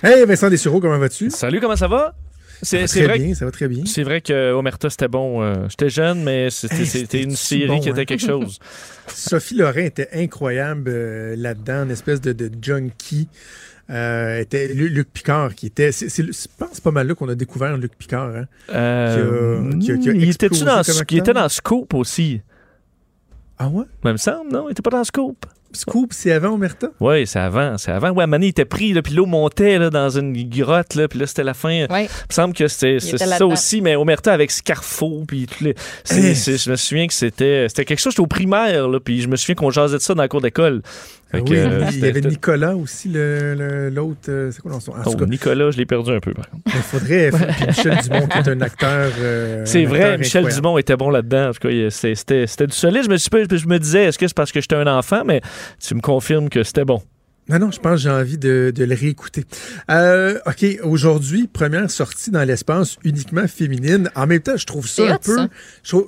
Hey 0.00 0.24
Vincent 0.24 0.48
Dessureau, 0.48 0.80
comment 0.80 0.98
vas-tu? 0.98 1.28
Salut, 1.28 1.60
comment 1.60 1.74
ça 1.74 1.88
va? 1.88 2.14
C'est 2.62 2.86
vrai. 2.86 3.18
Bien, 3.18 3.34
ça 3.34 3.44
va 3.44 3.50
très 3.50 3.66
bien. 3.66 3.84
C'est 3.84 4.04
vrai 4.04 4.20
que 4.20 4.52
Omerta, 4.52 4.90
c'était 4.90 5.08
bon. 5.08 5.42
Euh, 5.42 5.66
j'étais 5.68 5.90
jeune, 5.90 6.22
mais 6.22 6.50
c'était 6.50 7.22
une 7.22 7.34
série 7.34 7.80
qui 7.80 7.88
était 7.88 8.02
hein? 8.02 8.04
quelque 8.04 8.24
chose. 8.24 8.60
Sophie 9.08 9.56
Lorrain 9.56 9.84
était 9.84 10.08
incroyable 10.12 10.88
euh, 10.88 11.34
là-dedans, 11.36 11.84
une 11.84 11.90
espèce 11.90 12.20
de, 12.20 12.32
de 12.32 12.50
junkie. 12.62 13.28
Euh, 13.90 14.40
était 14.40 14.68
Luc 14.68 15.10
Picard 15.12 15.54
qui 15.54 15.66
était. 15.66 15.90
je 15.90 16.46
pense 16.58 16.78
pas 16.78 16.90
mal 16.90 17.08
là 17.08 17.14
qu'on 17.14 17.28
a 17.28 17.34
découvert 17.34 17.76
Luc 17.76 17.96
Picard. 17.96 18.36
Hein, 18.36 18.46
il 19.80 20.30
était 20.30 20.48
dans, 20.48 20.82
il 21.10 21.18
était 21.18 21.32
dans 21.32 21.48
Scoop 21.48 21.94
aussi? 21.94 22.40
Ah 23.58 23.68
ouais? 23.68 23.86
Mais 24.04 24.12
me 24.12 24.18
semble, 24.18 24.52
non? 24.52 24.68
Il 24.68 24.72
était 24.72 24.82
pas 24.82 24.90
dans 24.90 25.04
Scoop. 25.04 25.44
Scoop, 25.78 26.12
c'est 26.12 26.32
avant 26.32 26.54
Omerta? 26.54 26.88
Oui, 26.98 27.24
c'est 27.26 27.38
avant. 27.38 27.78
C'est 27.78 27.92
avant. 27.92 28.10
Ouais, 28.10 28.26
Mané 28.26 28.48
était 28.48 28.64
pris, 28.64 28.92
là, 28.92 29.00
puis 29.00 29.14
l'eau 29.14 29.26
montait 29.26 29.78
là, 29.78 29.90
dans 29.90 30.10
une 30.10 30.32
grotte, 30.48 30.96
là, 30.96 31.06
puis 31.06 31.20
là, 31.20 31.26
c'était 31.26 31.44
la 31.44 31.54
fin. 31.54 31.70
Il 31.70 31.88
me 31.88 32.08
semble 32.30 32.52
que 32.52 32.66
c'était 32.66 32.98
ça 32.98 33.46
aussi, 33.46 33.80
mais 33.80 33.94
Omerta 33.94 34.32
avec 34.32 34.50
Scarfo, 34.50 35.24
puis 35.26 35.46
les... 35.60 35.74
je 36.10 36.70
me 36.70 36.76
souviens 36.76 37.06
que 37.06 37.14
c'était 37.14 37.68
quelque 37.84 38.00
chose, 38.00 38.12
j'étais 38.12 38.20
au 38.20 38.26
primaire, 38.26 38.88
là, 38.88 38.98
puis 38.98 39.20
je 39.20 39.28
me 39.28 39.36
souviens 39.36 39.54
qu'on 39.54 39.70
jasait 39.70 39.98
de 39.98 40.02
ça 40.02 40.14
dans 40.14 40.22
la 40.22 40.28
cour 40.28 40.40
d'école. 40.40 40.82
oui, 41.34 41.42
euh, 41.52 41.84
il 41.92 41.98
y 41.98 42.06
avait 42.06 42.22
Nicolas 42.22 42.74
aussi, 42.74 43.10
l'autre. 43.12 44.30
Euh, 44.30 44.50
c'est 44.50 44.62
quoi 44.62 44.70
dans 44.70 44.80
son. 44.80 44.94
Oh, 45.04 45.26
Nicolas, 45.26 45.70
je 45.70 45.76
l'ai 45.76 45.84
perdu 45.84 46.10
un 46.10 46.20
peu, 46.20 46.32
par 46.32 46.48
contre. 46.48 46.62
Il 46.66 46.72
faudrait. 46.72 47.30
Michel 47.66 47.98
Dumont, 48.02 48.26
qui 48.28 48.38
est 48.38 48.48
un 48.48 48.60
acteur. 48.62 49.12
Euh, 49.20 49.62
c'est 49.66 49.84
vrai, 49.84 50.16
Michel 50.16 50.48
Dumont 50.48 50.78
était 50.78 50.96
bon 50.96 51.10
là-dedans. 51.10 51.50
En 51.50 51.52
tout 51.52 51.68
cas, 51.68 51.90
c'était 51.90 52.66
du 52.66 52.72
solide. 52.72 53.02
Je 53.04 53.10
me, 53.10 53.56
je 53.58 53.66
me 53.66 53.78
disais, 53.78 54.04
est-ce 54.04 54.18
que 54.18 54.26
c'est 54.26 54.34
parce 54.34 54.52
que 54.52 54.62
j'étais 54.62 54.76
un 54.76 54.86
enfant, 54.86 55.22
mais 55.26 55.42
tu 55.80 55.94
me 55.94 56.00
confirmes 56.00 56.48
que 56.48 56.62
c'était 56.62 56.84
bon. 56.84 57.02
Non, 57.48 57.58
non, 57.58 57.70
je 57.70 57.80
pense 57.80 57.94
que 57.94 58.00
j'ai 58.02 58.10
envie 58.10 58.36
de, 58.36 58.72
le 58.76 58.94
réécouter. 58.94 59.46
Euh, 59.90 60.38
OK, 60.46 60.66
aujourd'hui, 60.82 61.46
première 61.46 61.90
sortie 61.90 62.30
dans 62.30 62.44
l'espace 62.44 62.98
uniquement 63.04 63.48
féminine. 63.48 64.10
En 64.14 64.26
même 64.26 64.40
temps, 64.40 64.56
je 64.58 64.66
trouve 64.66 64.86
ça 64.86 65.14
un 65.14 65.18
peu... 65.18 65.48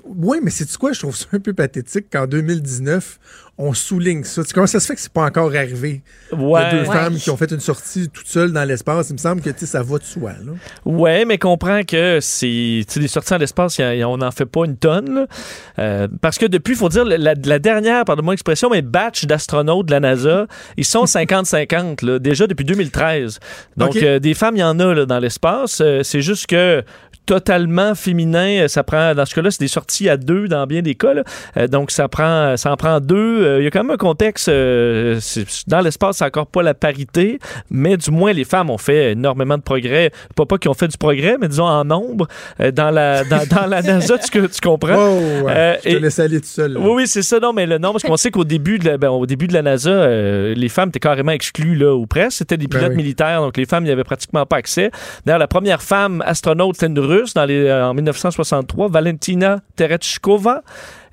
oui, 0.05 0.39
mais 0.43 0.51
c'est 0.51 0.71
quoi? 0.77 0.93
Je 0.93 1.01
trouve 1.01 1.17
ça 1.17 1.27
un 1.33 1.41
peu 1.41 1.55
pathétique 1.55 2.11
qu'en 2.13 2.27
2019, 2.27 3.19
on 3.61 3.75
souligne 3.75 4.25
ça. 4.25 4.43
comment 4.55 4.67
ça 4.67 4.81
se 4.81 4.87
fait 4.87 4.95
que 4.95 5.01
c'est 5.01 5.13
pas 5.13 5.25
encore 5.25 5.55
arrivé? 5.55 6.03
Ouais. 6.33 6.71
deux 6.71 6.85
femmes 6.85 7.17
qui 7.17 7.29
ont 7.31 7.37
fait 7.37 7.51
une 7.51 7.61
sortie 7.61 8.09
toute 8.09 8.27
seule 8.27 8.53
dans 8.53 8.65
l'espace. 8.65 9.11
Il 9.11 9.15
me 9.15 9.19
semble 9.19 9.43
que 9.43 9.67
ça 9.67 9.83
va 9.83 9.99
de 9.99 10.05
soi. 10.05 10.33
Là. 10.33 10.53
Ouais, 10.87 11.27
mais 11.27 11.37
comprends 11.37 11.83
que 11.83 12.19
c'est 12.23 12.85
des 12.97 13.09
sorties 13.09 13.31
dans 13.31 13.39
l'espace, 13.39 13.79
on 13.79 14.17
n'en 14.17 14.31
fait 14.31 14.47
pas 14.47 14.65
une 14.65 14.77
tonne. 14.77 15.27
Euh, 15.79 16.09
parce 16.23 16.39
que 16.39 16.47
depuis, 16.47 16.73
il 16.73 16.79
faut 16.79 16.89
dire, 16.89 17.05
la, 17.05 17.35
dernière, 17.59 18.05
pardon-moi 18.07 18.33
l'expression, 18.33 18.71
mais 18.71 18.81
batch 18.81 19.27
d'astronautes 19.27 19.87
de 19.87 19.93
la 19.93 20.01
NASA, 20.01 20.47
ils 20.79 20.85
sont 20.85 21.05
50-50, 21.05 22.19
déjà 22.19 22.47
depuis 22.47 22.65
2013. 22.65 23.41
Donc, 23.77 23.97
euh, 23.97 24.19
des 24.19 24.33
femmes, 24.33 24.57
il 24.57 24.61
y 24.61 24.65
en 24.65 24.79
a 24.81 25.05
dans 25.05 25.19
l'espace. 25.19 25.83
Euh, 25.83 26.03
c'est 26.03 26.23
juste 26.23 26.47
que 26.47 26.83
totalement 27.27 27.95
féminin. 27.95 28.67
Ça 28.69 28.83
prend, 28.83 29.15
dans 29.15 29.27
ce 29.27 29.35
cas-là, 29.35 29.51
c'est 29.51 29.61
des 29.61 29.69
sorties 29.69 30.09
à 30.09 30.17
deux 30.17 30.49
dans 30.49 30.67
bien 30.67 30.83
des 30.83 30.95
cas. 30.95 31.23
donc, 31.69 31.91
ça 31.91 32.09
prend, 32.09 32.57
ça 32.57 32.73
en 32.73 32.77
prend 32.77 33.01
deux 33.01 33.45
euh, 33.50 33.50
il 33.59 33.65
y 33.65 33.67
a 33.67 33.71
quand 33.71 33.83
même 33.83 33.91
un 33.91 33.97
contexte. 33.97 34.49
Euh, 34.49 35.21
dans 35.67 35.81
l'espace, 35.81 36.19
c'est 36.19 36.25
encore 36.25 36.47
pas 36.47 36.63
la 36.63 36.75
parité, 36.75 37.39
mais 37.71 37.97
du 37.97 38.11
moins, 38.11 38.33
les 38.33 38.45
femmes 38.45 38.71
ont 38.71 38.79
fait 38.79 39.13
énormément 39.13 39.57
de 39.57 39.63
progrès. 39.63 40.13
Pas 40.37 40.47
pas 40.47 40.59
qu'ils 40.59 40.71
ont 40.71 40.75
fait 40.75 40.89
du 40.89 40.99
progrès, 40.99 41.37
mais 41.41 41.49
disons 41.49 41.67
en 41.67 41.85
nombre 41.85 42.29
euh, 42.61 42.71
dans, 42.71 42.91
la, 42.91 43.25
dans, 43.25 43.67
la 43.67 43.83
NASA, 43.83 44.19
tu, 44.19 44.31
tu 44.31 44.61
comprends? 44.63 44.97
Oh, 44.97 45.49
je 45.49 45.91
te 45.91 45.97
laisse 45.97 46.19
aller 46.19 46.41
tout 46.41 46.47
seul. 46.47 46.77
Oui, 46.79 46.91
oui, 46.95 47.07
c'est 47.07 47.23
ça. 47.23 47.41
Non, 47.41 47.53
mais 47.53 47.67
le 47.67 47.79
nombre, 47.79 47.95
parce 47.95 48.05
qu'on 48.05 48.17
sait 48.17 48.31
qu'au 48.31 48.45
début, 48.45 48.79
de 48.79 48.87
la, 48.87 48.99
ben, 48.99 49.11
au 49.11 49.27
début 49.27 49.47
de 49.47 49.55
la 49.55 49.63
NASA, 49.63 50.09
les 50.55 50.69
femmes 50.69 50.91
étaient 50.91 51.01
carrément 51.01 51.33
exclues, 51.33 51.75
là, 51.77 51.95
ou 51.95 52.07
presque. 52.07 52.39
C'était 52.39 52.57
des 52.57 52.67
ben 52.67 52.79
pilotes 52.79 52.97
militaires, 52.97 53.41
donc 53.41 53.57
les 53.57 53.67
femmes 53.67 53.85
n'y 53.85 53.91
avaient 53.91 54.05
pratiquement 54.05 54.47
pas 54.47 54.57
accès. 54.57 54.91
D'ailleurs, 55.25 55.39
la 55.39 55.49
première 55.49 55.83
femme 55.83 56.23
astronaute, 56.27 56.77
c'était 56.77 56.87
une 56.87 56.99
russe 56.99 57.35
dans 57.35 57.45
les, 57.45 57.71
en 57.71 57.95
1963, 57.95 58.89
Valentina 58.89 59.61
Tereshkova. 59.77 60.63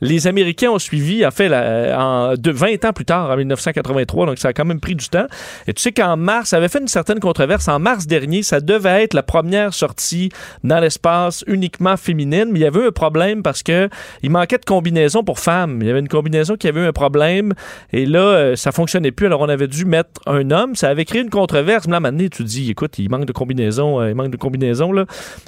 Les 0.01 0.27
Américains 0.27 0.69
ont 0.69 0.79
suivi, 0.79 1.25
en 1.25 1.31
fait, 1.31 1.51
en, 1.53 2.33
de 2.35 2.51
20 2.51 2.85
ans 2.85 2.93
plus 2.93 3.05
tard, 3.05 3.29
en 3.29 3.37
1983, 3.37 4.25
donc 4.27 4.37
ça 4.37 4.49
a 4.49 4.53
quand 4.53 4.65
même 4.65 4.79
pris 4.79 4.95
du 4.95 5.09
temps. 5.09 5.27
Et 5.67 5.73
tu 5.73 5.81
sais 5.81 5.91
qu'en 5.91 6.17
mars, 6.17 6.49
ça 6.49 6.57
avait 6.57 6.69
fait 6.69 6.79
une 6.79 6.87
certaine 6.87 7.19
controverse. 7.19 7.67
En 7.67 7.79
mars 7.79 8.07
dernier, 8.07 8.43
ça 8.43 8.61
devait 8.61 9.03
être 9.03 9.13
la 9.13 9.23
première 9.23 9.73
sortie 9.73 10.29
dans 10.63 10.79
l'espace 10.79 11.43
uniquement 11.47 11.97
féminine, 11.97 12.47
mais 12.51 12.59
il 12.59 12.63
y 12.63 12.65
avait 12.65 12.85
un 12.85 12.91
problème 12.91 13.43
parce 13.43 13.63
que 13.63 13.89
il 14.23 14.29
manquait 14.29 14.57
de 14.57 14.65
combinaison 14.65 15.23
pour 15.23 15.39
femmes. 15.39 15.79
Il 15.81 15.87
y 15.87 15.89
avait 15.89 15.99
une 15.99 16.07
combinaison 16.07 16.55
qui 16.55 16.67
avait 16.67 16.81
eu 16.81 16.87
un 16.87 16.93
problème 16.93 17.53
et 17.93 18.05
là, 18.05 18.19
euh, 18.19 18.55
ça 18.55 18.71
fonctionnait 18.71 19.11
plus. 19.11 19.25
Alors, 19.27 19.41
on 19.41 19.49
avait 19.49 19.67
dû 19.67 19.85
mettre 19.85 20.09
un 20.25 20.51
homme. 20.51 20.75
Ça 20.75 20.89
avait 20.89 21.05
créé 21.05 21.21
une 21.21 21.29
controverse. 21.29 21.87
Mais 21.87 21.93
là, 21.93 21.99
maintenant, 21.99 22.27
tu 22.31 22.43
dis, 22.43 22.69
écoute, 22.71 22.99
il 22.99 23.09
manque 23.09 23.25
de 23.25 23.31
combinaison, 23.31 24.01
euh, 24.01 24.09
il 24.09 24.15
manque 24.15 24.31
de 24.31 24.37
combinaison, 24.37 24.91
là. 24.91 25.05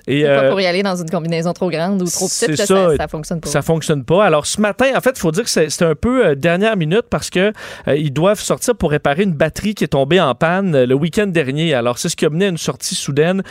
Et, 0.08 0.24
pas 0.24 0.30
euh, 0.30 0.50
pour 0.50 0.62
y 0.62 0.66
aller 0.66 0.84
dans 0.84 0.96
une 0.96 1.10
combinaison 1.10 1.54
trop 1.54 1.70
grande 1.70 2.02
ou 2.02 2.06
trop 2.06 2.28
petite, 2.28 2.56
ça, 2.56 2.66
ça, 2.66 2.98
ça, 2.98 3.08
fonctionne 3.08 3.42
pas. 3.42 3.50
Ça 3.50 3.62
fonctionne 3.62 4.04
pas. 4.04 4.26
Alors, 4.26 4.39
alors, 4.40 4.48
ce 4.48 4.62
matin, 4.62 4.86
en 4.96 5.02
fait, 5.02 5.18
il 5.18 5.20
faut 5.20 5.34
dire 5.34 5.44
que 5.44 5.50
c'est 5.50 5.82
un 5.82 5.96
peu 5.96 6.28
euh, 6.28 6.34
dernière 6.34 6.78
minute 6.78 7.04
parce 7.10 7.30
que 7.30 7.52
euh, 7.90 7.98
ils 7.98 8.14
doivent 8.14 8.40
sortir 8.40 8.74
pour 8.74 8.92
réparer 8.92 9.24
une 9.24 9.34
batterie 9.34 9.76
qui 9.76 9.84
est 9.84 9.90
tombée 9.90 10.22
en 10.22 10.34
panne 10.34 10.74
euh, 10.76 10.86
le 10.86 10.96
week-end 10.96 11.28
dernier. 11.28 11.74
Alors, 11.74 11.98
c'est 11.98 12.08
ce 12.08 12.16
qui 12.16 12.26
a 12.26 12.30
mené 12.30 12.46
à 12.46 12.48
une 12.48 12.58
sortie 12.58 12.96
soudaine 12.96 13.44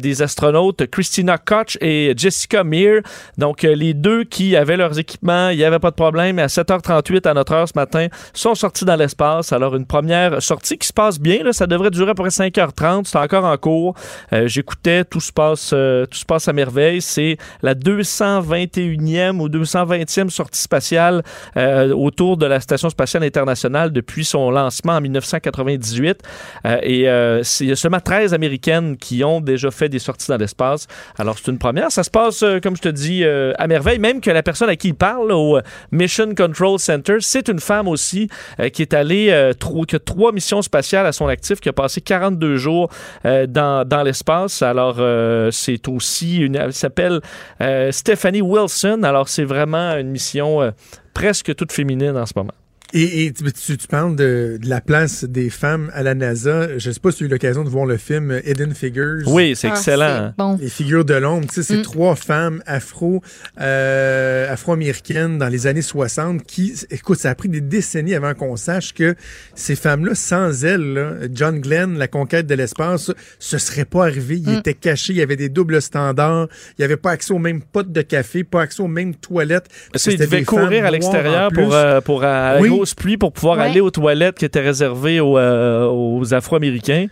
des 0.00 0.20
astronautes 0.20 0.86
Christina 0.86 1.38
Koch 1.38 1.78
et 1.80 2.12
Jessica 2.16 2.64
Meir. 2.64 3.02
Donc, 3.38 3.62
les 3.62 3.94
deux 3.94 4.24
qui 4.24 4.56
avaient 4.56 4.76
leurs 4.76 4.98
équipements, 4.98 5.50
il 5.50 5.58
n'y 5.58 5.64
avait 5.64 5.78
pas 5.78 5.90
de 5.90 5.96
problème. 5.96 6.40
À 6.40 6.46
7h38 6.46 7.28
à 7.28 7.34
notre 7.34 7.52
heure 7.52 7.68
ce 7.68 7.74
matin, 7.76 8.08
sont 8.34 8.56
sortis 8.56 8.84
dans 8.84 8.96
l'espace. 8.96 9.52
Alors, 9.52 9.76
une 9.76 9.86
première 9.86 10.42
sortie 10.42 10.76
qui 10.76 10.88
se 10.88 10.92
passe 10.92 11.20
bien. 11.20 11.52
Ça 11.52 11.68
devrait 11.68 11.90
durer 11.90 12.10
à 12.10 12.14
peu 12.14 12.24
près 12.24 12.30
5h30. 12.30 13.04
C'est 13.04 13.18
encore 13.18 13.44
en 13.44 13.56
cours. 13.56 13.94
J'écoutais, 14.32 15.04
tout 15.04 15.20
se 15.20 15.32
passe, 15.32 15.68
tout 15.68 16.18
se 16.18 16.24
passe 16.24 16.48
à 16.48 16.52
merveille. 16.52 17.00
C'est 17.00 17.36
la 17.62 17.74
221e 17.74 19.38
ou 19.38 19.48
220e 19.48 20.31
sortie 20.32 20.60
spatiale 20.60 21.22
euh, 21.56 21.92
autour 21.92 22.36
de 22.36 22.46
la 22.46 22.60
Station 22.60 22.90
spatiale 22.90 23.24
internationale 23.24 23.92
depuis 23.92 24.24
son 24.24 24.50
lancement 24.50 24.94
en 24.94 25.00
1998. 25.00 26.22
Euh, 26.64 26.78
et 26.82 27.08
euh, 27.08 27.42
il 27.60 27.68
y 27.68 27.72
a 27.72 27.76
seulement 27.76 28.00
13 28.00 28.34
Américaines 28.34 28.96
qui 28.96 29.22
ont 29.24 29.40
déjà 29.40 29.70
fait 29.70 29.88
des 29.88 29.98
sorties 29.98 30.28
dans 30.28 30.36
l'espace. 30.36 30.86
Alors, 31.18 31.36
c'est 31.38 31.50
une 31.50 31.58
première. 31.58 31.92
Ça 31.92 32.02
se 32.02 32.10
passe, 32.10 32.44
comme 32.62 32.76
je 32.76 32.82
te 32.82 32.88
dis, 32.88 33.24
à 33.24 33.66
merveille. 33.66 33.98
Même 33.98 34.20
que 34.20 34.30
la 34.30 34.42
personne 34.42 34.68
à 34.68 34.76
qui 34.76 34.88
il 34.88 34.94
parle, 34.94 35.32
au 35.32 35.60
Mission 35.90 36.34
Control 36.34 36.78
Center, 36.78 37.16
c'est 37.20 37.48
une 37.48 37.60
femme 37.60 37.88
aussi 37.88 38.28
qui 38.72 38.82
est 38.82 38.94
allée, 38.94 39.52
qui 39.88 39.96
a 39.96 39.98
trois 39.98 40.32
missions 40.32 40.62
spatiales 40.62 41.06
à 41.06 41.12
son 41.12 41.28
actif, 41.28 41.60
qui 41.60 41.68
a 41.68 41.72
passé 41.72 42.00
42 42.00 42.56
jours 42.56 42.88
dans, 43.24 43.86
dans 43.86 44.02
l'espace. 44.02 44.62
Alors, 44.62 44.96
c'est 45.52 45.86
aussi 45.88 46.38
une. 46.38 46.56
Elle 46.56 46.72
s'appelle 46.72 47.20
Stephanie 47.90 48.42
Wilson. 48.42 49.02
Alors, 49.02 49.28
c'est 49.28 49.44
vraiment 49.44 49.96
une 49.96 50.08
mission 50.08 50.21
euh, 50.62 50.70
presque 51.14 51.54
toute 51.54 51.72
féminine 51.72 52.16
en 52.16 52.26
ce 52.26 52.32
moment. 52.36 52.54
Et, 52.94 53.32
tu, 53.32 53.76
parles 53.88 54.16
de, 54.16 54.58
la 54.62 54.82
place 54.82 55.24
des 55.24 55.48
femmes 55.48 55.90
à 55.94 56.02
la 56.02 56.14
NASA. 56.14 56.78
Je 56.78 56.88
ne 56.88 56.94
sais 56.94 57.00
pas 57.00 57.10
si 57.10 57.18
tu 57.18 57.24
as 57.24 57.26
eu 57.26 57.30
l'occasion 57.30 57.64
de 57.64 57.70
voir 57.70 57.86
le 57.86 57.96
film 57.96 58.38
Hidden 58.44 58.74
Figures. 58.74 59.22
Oui, 59.26 59.54
c'est 59.56 59.68
ah, 59.68 59.70
excellent. 59.70 60.34
Les 60.60 60.68
figures 60.68 61.04
de 61.04 61.14
l'ombre. 61.14 61.46
Tu 61.46 61.54
sais, 61.54 61.62
c'est 61.62 61.78
mm. 61.78 61.82
trois 61.82 62.16
femmes 62.16 62.62
afro, 62.66 63.22
euh, 63.60 64.52
afro-américaines 64.52 65.38
dans 65.38 65.48
les 65.48 65.66
années 65.66 65.82
60 65.82 66.42
qui, 66.42 66.74
écoute, 66.90 67.18
ça 67.18 67.30
a 67.30 67.34
pris 67.34 67.48
des 67.48 67.62
décennies 67.62 68.14
avant 68.14 68.34
qu'on 68.34 68.56
sache 68.56 68.92
que 68.92 69.14
ces 69.54 69.74
femmes-là, 69.74 70.14
sans 70.14 70.64
elles, 70.64 71.30
John 71.32 71.60
Glenn, 71.60 71.96
la 71.96 72.08
conquête 72.08 72.46
de 72.46 72.54
l'espace, 72.54 73.10
ce 73.38 73.56
serait 73.56 73.86
pas 73.86 74.04
arrivé. 74.04 74.36
Il 74.36 74.50
mm. 74.50 74.58
était 74.58 74.74
caché, 74.74 75.14
il 75.14 75.18
y 75.18 75.22
avait 75.22 75.36
des 75.36 75.48
doubles 75.48 75.80
standards, 75.80 76.48
il 76.70 76.80
n'y 76.80 76.84
avait 76.84 76.98
pas 76.98 77.12
accès 77.12 77.32
aux 77.32 77.38
mêmes 77.38 77.62
potes 77.62 77.90
de 77.90 78.02
café, 78.02 78.44
pas 78.44 78.62
accès 78.62 78.82
aux 78.82 78.88
mêmes 78.88 79.14
toilettes. 79.14 79.68
Il 80.06 80.18
devait 80.18 80.44
courir 80.44 80.84
à 80.84 80.90
l'extérieur 80.90 81.50
pour, 81.52 81.72
euh, 81.74 82.02
pour, 82.02 82.22
euh, 82.22 82.81
pluie 82.94 83.16
pour 83.16 83.32
pouvoir 83.32 83.58
aller 83.60 83.80
aux 83.80 83.90
toilettes 83.90 84.38
qui 84.38 84.44
étaient 84.44 84.60
réservées 84.60 85.20
aux, 85.20 85.38
euh, 85.38 86.24
Afro-Américains. 86.32 87.06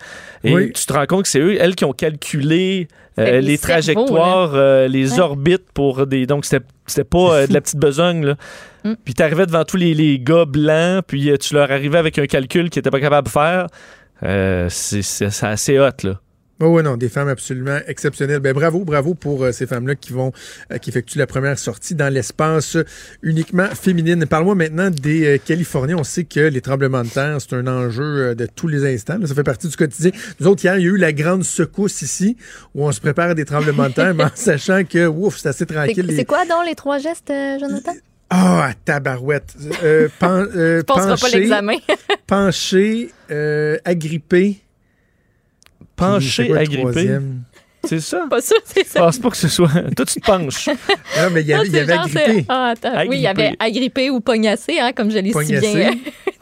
Et 0.44 0.72
tu 0.72 0.86
te 0.86 0.92
rends 0.92 1.06
compte 1.06 1.22
que 1.22 1.28
c'est 1.28 1.41
eux, 1.41 1.56
elles, 1.60 1.74
qui 1.74 1.84
ont 1.84 1.92
calculé 1.92 2.89
euh, 3.18 3.41
les 3.41 3.59
trajectoires, 3.59 4.53
euh, 4.54 4.89
les 4.89 5.18
orbites 5.18 5.71
pour 5.74 6.06
des. 6.06 6.27
Donc, 6.27 6.45
c'était 6.45 7.04
pas 7.04 7.47
de 7.47 7.53
la 7.53 7.60
petite 7.60 7.78
besogne. 7.78 8.24
Là. 8.24 8.34
Mm. 8.84 8.95
Puis 9.04 9.15
tu 9.15 9.22
arrivais 9.22 9.47
devant 9.47 9.65
tous 9.65 9.77
les, 9.77 9.95
les, 9.95 10.18
gars 10.18 10.45
blancs, 10.45 11.04
puis 11.06 11.30
tu 11.39 11.54
leur 11.54 11.71
arrivais 11.71 11.98
avec 11.98 12.18
un 12.18 12.27
calcul 12.27 12.71
qu'ils 12.71 12.80
n'étaient 12.80 12.91
pas 12.91 13.00
capables 13.00 13.28
de 13.28 13.33
faire. 13.33 13.66
c'est 14.71 15.45
assez 15.45 15.78
hot, 15.78 16.04
là. 16.04 16.21
Oh 16.62 16.66
oui, 16.66 16.83
non, 16.83 16.98
des 16.98 17.09
femmes 17.09 17.28
absolument 17.28 17.78
exceptionnelles. 17.86 18.41
Ben, 18.41 18.53
bravo, 18.53 18.84
bravo 18.84 19.15
pour 19.15 19.45
euh, 19.45 19.51
ces 19.53 19.66
femmes-là 19.66 19.95
qui 19.95 20.12
vont, 20.12 20.30
euh, 20.71 20.77
qui 20.77 20.91
effectuent 20.91 21.16
la 21.16 21.27
première 21.27 21.59
sortie 21.59 21.95
dans 21.95 22.12
l'espace 22.12 22.77
uniquement 23.22 23.66
féminine. 23.68 24.27
Parle-moi 24.27 24.54
maintenant 24.54 24.91
des 24.91 25.27
euh, 25.27 25.39
Californiens. 25.39 25.97
On 25.97 26.04
sait 26.04 26.24
que 26.24 26.41
les 26.41 26.60
tremblements 26.60 27.03
de 27.03 27.09
terre, 27.09 27.39
c'est 27.41 27.54
un 27.54 27.66
enjeu 27.66 28.34
de 28.34 28.45
tous 28.45 28.68
les 28.68 28.84
instants. 28.92 29.16
ça 29.24 29.34
fait 29.34 29.42
partie 29.42 29.68
du 29.68 29.77
quotidien. 29.77 30.10
Nous 30.39 30.47
autres, 30.48 30.62
hier, 30.62 30.77
il 30.77 30.83
y 30.83 30.86
a 30.86 30.91
eu 30.91 30.98
la 30.98 31.15
grande 31.15 31.45
secousse 31.45 32.03
ici, 32.03 32.36
où 32.74 32.86
on 32.86 32.92
se 32.92 33.01
prépare 33.01 33.30
à 33.30 33.34
des 33.34 33.47
tremblements 33.47 33.89
de 33.89 33.95
terre, 33.95 34.15
mais 34.15 34.24
en 34.24 34.30
sachant 34.34 34.84
que, 34.84 35.07
ouf, 35.07 35.39
c'est 35.39 35.48
assez 35.48 35.65
tranquille. 35.65 36.12
C'est 36.15 36.27
quoi 36.27 36.45
donc 36.45 36.66
les 36.66 36.74
trois 36.74 36.98
gestes, 36.98 37.33
Jonathan? 37.59 37.95
Ah, 38.28 38.68
oh, 38.68 38.72
tabarouette. 38.84 39.57
Euh, 39.83 40.09
pen, 40.18 40.84
pencher, 40.86 41.21
pas 41.21 41.28
l'examen. 41.39 41.77
pencher, 42.27 43.10
agripper 43.86 44.60
Penché, 46.00 46.52
agrippé? 46.56 47.18
C'est 47.84 48.00
ça? 48.00 48.26
Pas 48.28 48.41
ça, 48.42 48.56
c'est 48.64 48.84
Je 48.84 48.91
ça. 48.91 49.00
pense 49.00 49.18
pas 49.18 49.30
que 49.30 49.36
ce 49.38 49.48
soit. 49.48 49.70
Toi, 49.97 50.04
tu 50.04 50.20
te 50.20 50.26
penches. 50.26 50.66
Non, 50.68 51.30
mais 51.32 51.41
il 51.41 51.47
y 51.47 51.52
avait, 51.54 51.66
il 51.66 51.68
y 51.68 51.72
c'est 51.72 51.80
avait 51.80 51.94
genre, 51.94 52.04
agrippé. 52.04 52.44
Ah, 52.48 52.72
attends. 52.74 52.92
Oui, 53.08 53.16
il 53.16 53.20
y 53.22 53.26
avait 53.26 53.52
Agrippé. 53.58 54.10
ou 54.10 54.20
pognassé, 54.20 54.78
hein, 54.78 54.91
comme 54.94 55.10
je 55.10 55.16
l'ai 55.18 55.28
si 55.28 55.32
Pognacé. 55.32 55.74
bien. 55.74 55.91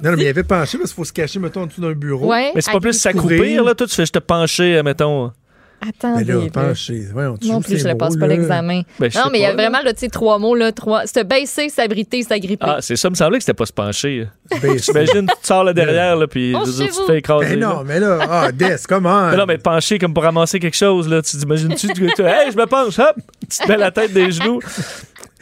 Non, 0.02 0.10
non, 0.10 0.16
mais 0.16 0.22
il 0.22 0.26
y 0.26 0.28
avait 0.28 0.43
penché 0.43 0.78
parce 0.78 0.90
qu'il 0.90 0.96
faut 0.96 1.05
se 1.05 1.12
cacher, 1.12 1.38
mettons, 1.38 1.62
en 1.62 1.66
dessous 1.66 1.81
d'un 1.81 1.93
bureau. 1.93 2.26
Ouais, 2.26 2.50
Mais 2.56 2.60
c'est 2.60 2.72
pas 2.72 2.81
plus 2.81 2.93
s'accroupir, 2.93 3.62
là. 3.62 3.75
Toi, 3.76 3.87
tu 3.87 3.94
fais 3.94 4.06
je 4.06 4.12
te 4.12 4.19
pencher, 4.19 4.82
mettons. 4.82 5.31
Attends, 5.81 6.17
Mais 6.17 6.25
là. 6.25 6.39
Ouais, 6.39 7.27
on 7.27 7.37
Non 7.47 7.61
plus, 7.61 7.75
ces 7.75 7.79
je 7.79 7.89
ne 7.89 7.95
passe 7.95 8.17
pas 8.17 8.27
l'examen. 8.27 8.83
Ben, 8.99 9.11
Non, 9.15 9.31
mais 9.31 9.39
il 9.39 9.43
y 9.43 9.47
a 9.47 9.53
vraiment, 9.53 9.79
là, 9.85 9.93
trois 10.11 10.39
mots, 10.39 10.57
là, 10.57 10.73
trois. 10.73 11.07
Se 11.07 11.23
baisser, 11.23 11.69
s'abriter, 11.69 12.23
s'agripper. 12.25 12.67
Ah, 12.69 12.79
c'est 12.81 12.97
ça, 12.97 13.09
me 13.11 13.15
semblait 13.15 13.39
que 13.39 13.45
c'était 13.45 13.55
pas 13.55 13.67
se 13.67 13.73
pencher. 13.73 14.27
Ben, 14.61 14.77
J'imagine, 14.79 15.27
tu 15.37 15.41
te 15.41 15.47
sors 15.47 15.63
là 15.63 15.73
derrière, 15.73 16.17
là, 16.17 16.27
puis 16.27 16.53
Oh, 16.57 16.65
tu 16.65 16.87
te 16.89 16.93
fais 17.07 17.19
écraser. 17.19 17.51
Ben 17.51 17.61
là. 17.61 17.67
non, 17.69 17.85
mais 17.85 18.01
là, 18.01 18.19
ah, 18.29 18.53
Des, 18.53 18.75
comment? 18.89 19.31
Mais 19.31 19.37
non, 19.37 19.47
mais 19.47 19.59
pencher 19.59 19.99
comme 19.99 20.13
pour 20.15 20.25
ramasser 20.25 20.59
quelque 20.59 20.77
chose, 20.77 21.09
là. 21.09 21.23
Tu 21.23 21.37
t'imagines-tu, 21.37 21.87
tu, 21.89 22.07
tu- 22.15 22.23
hey, 22.23 22.51
je 22.51 22.57
me 22.57 22.67
penche, 22.67 22.99
hop, 22.99 23.15
tu 23.49 23.59
te 23.59 23.69
mets 23.69 23.77
la 23.77 23.91
tête 23.93 24.13
des 24.13 24.31
genoux. 24.33 24.61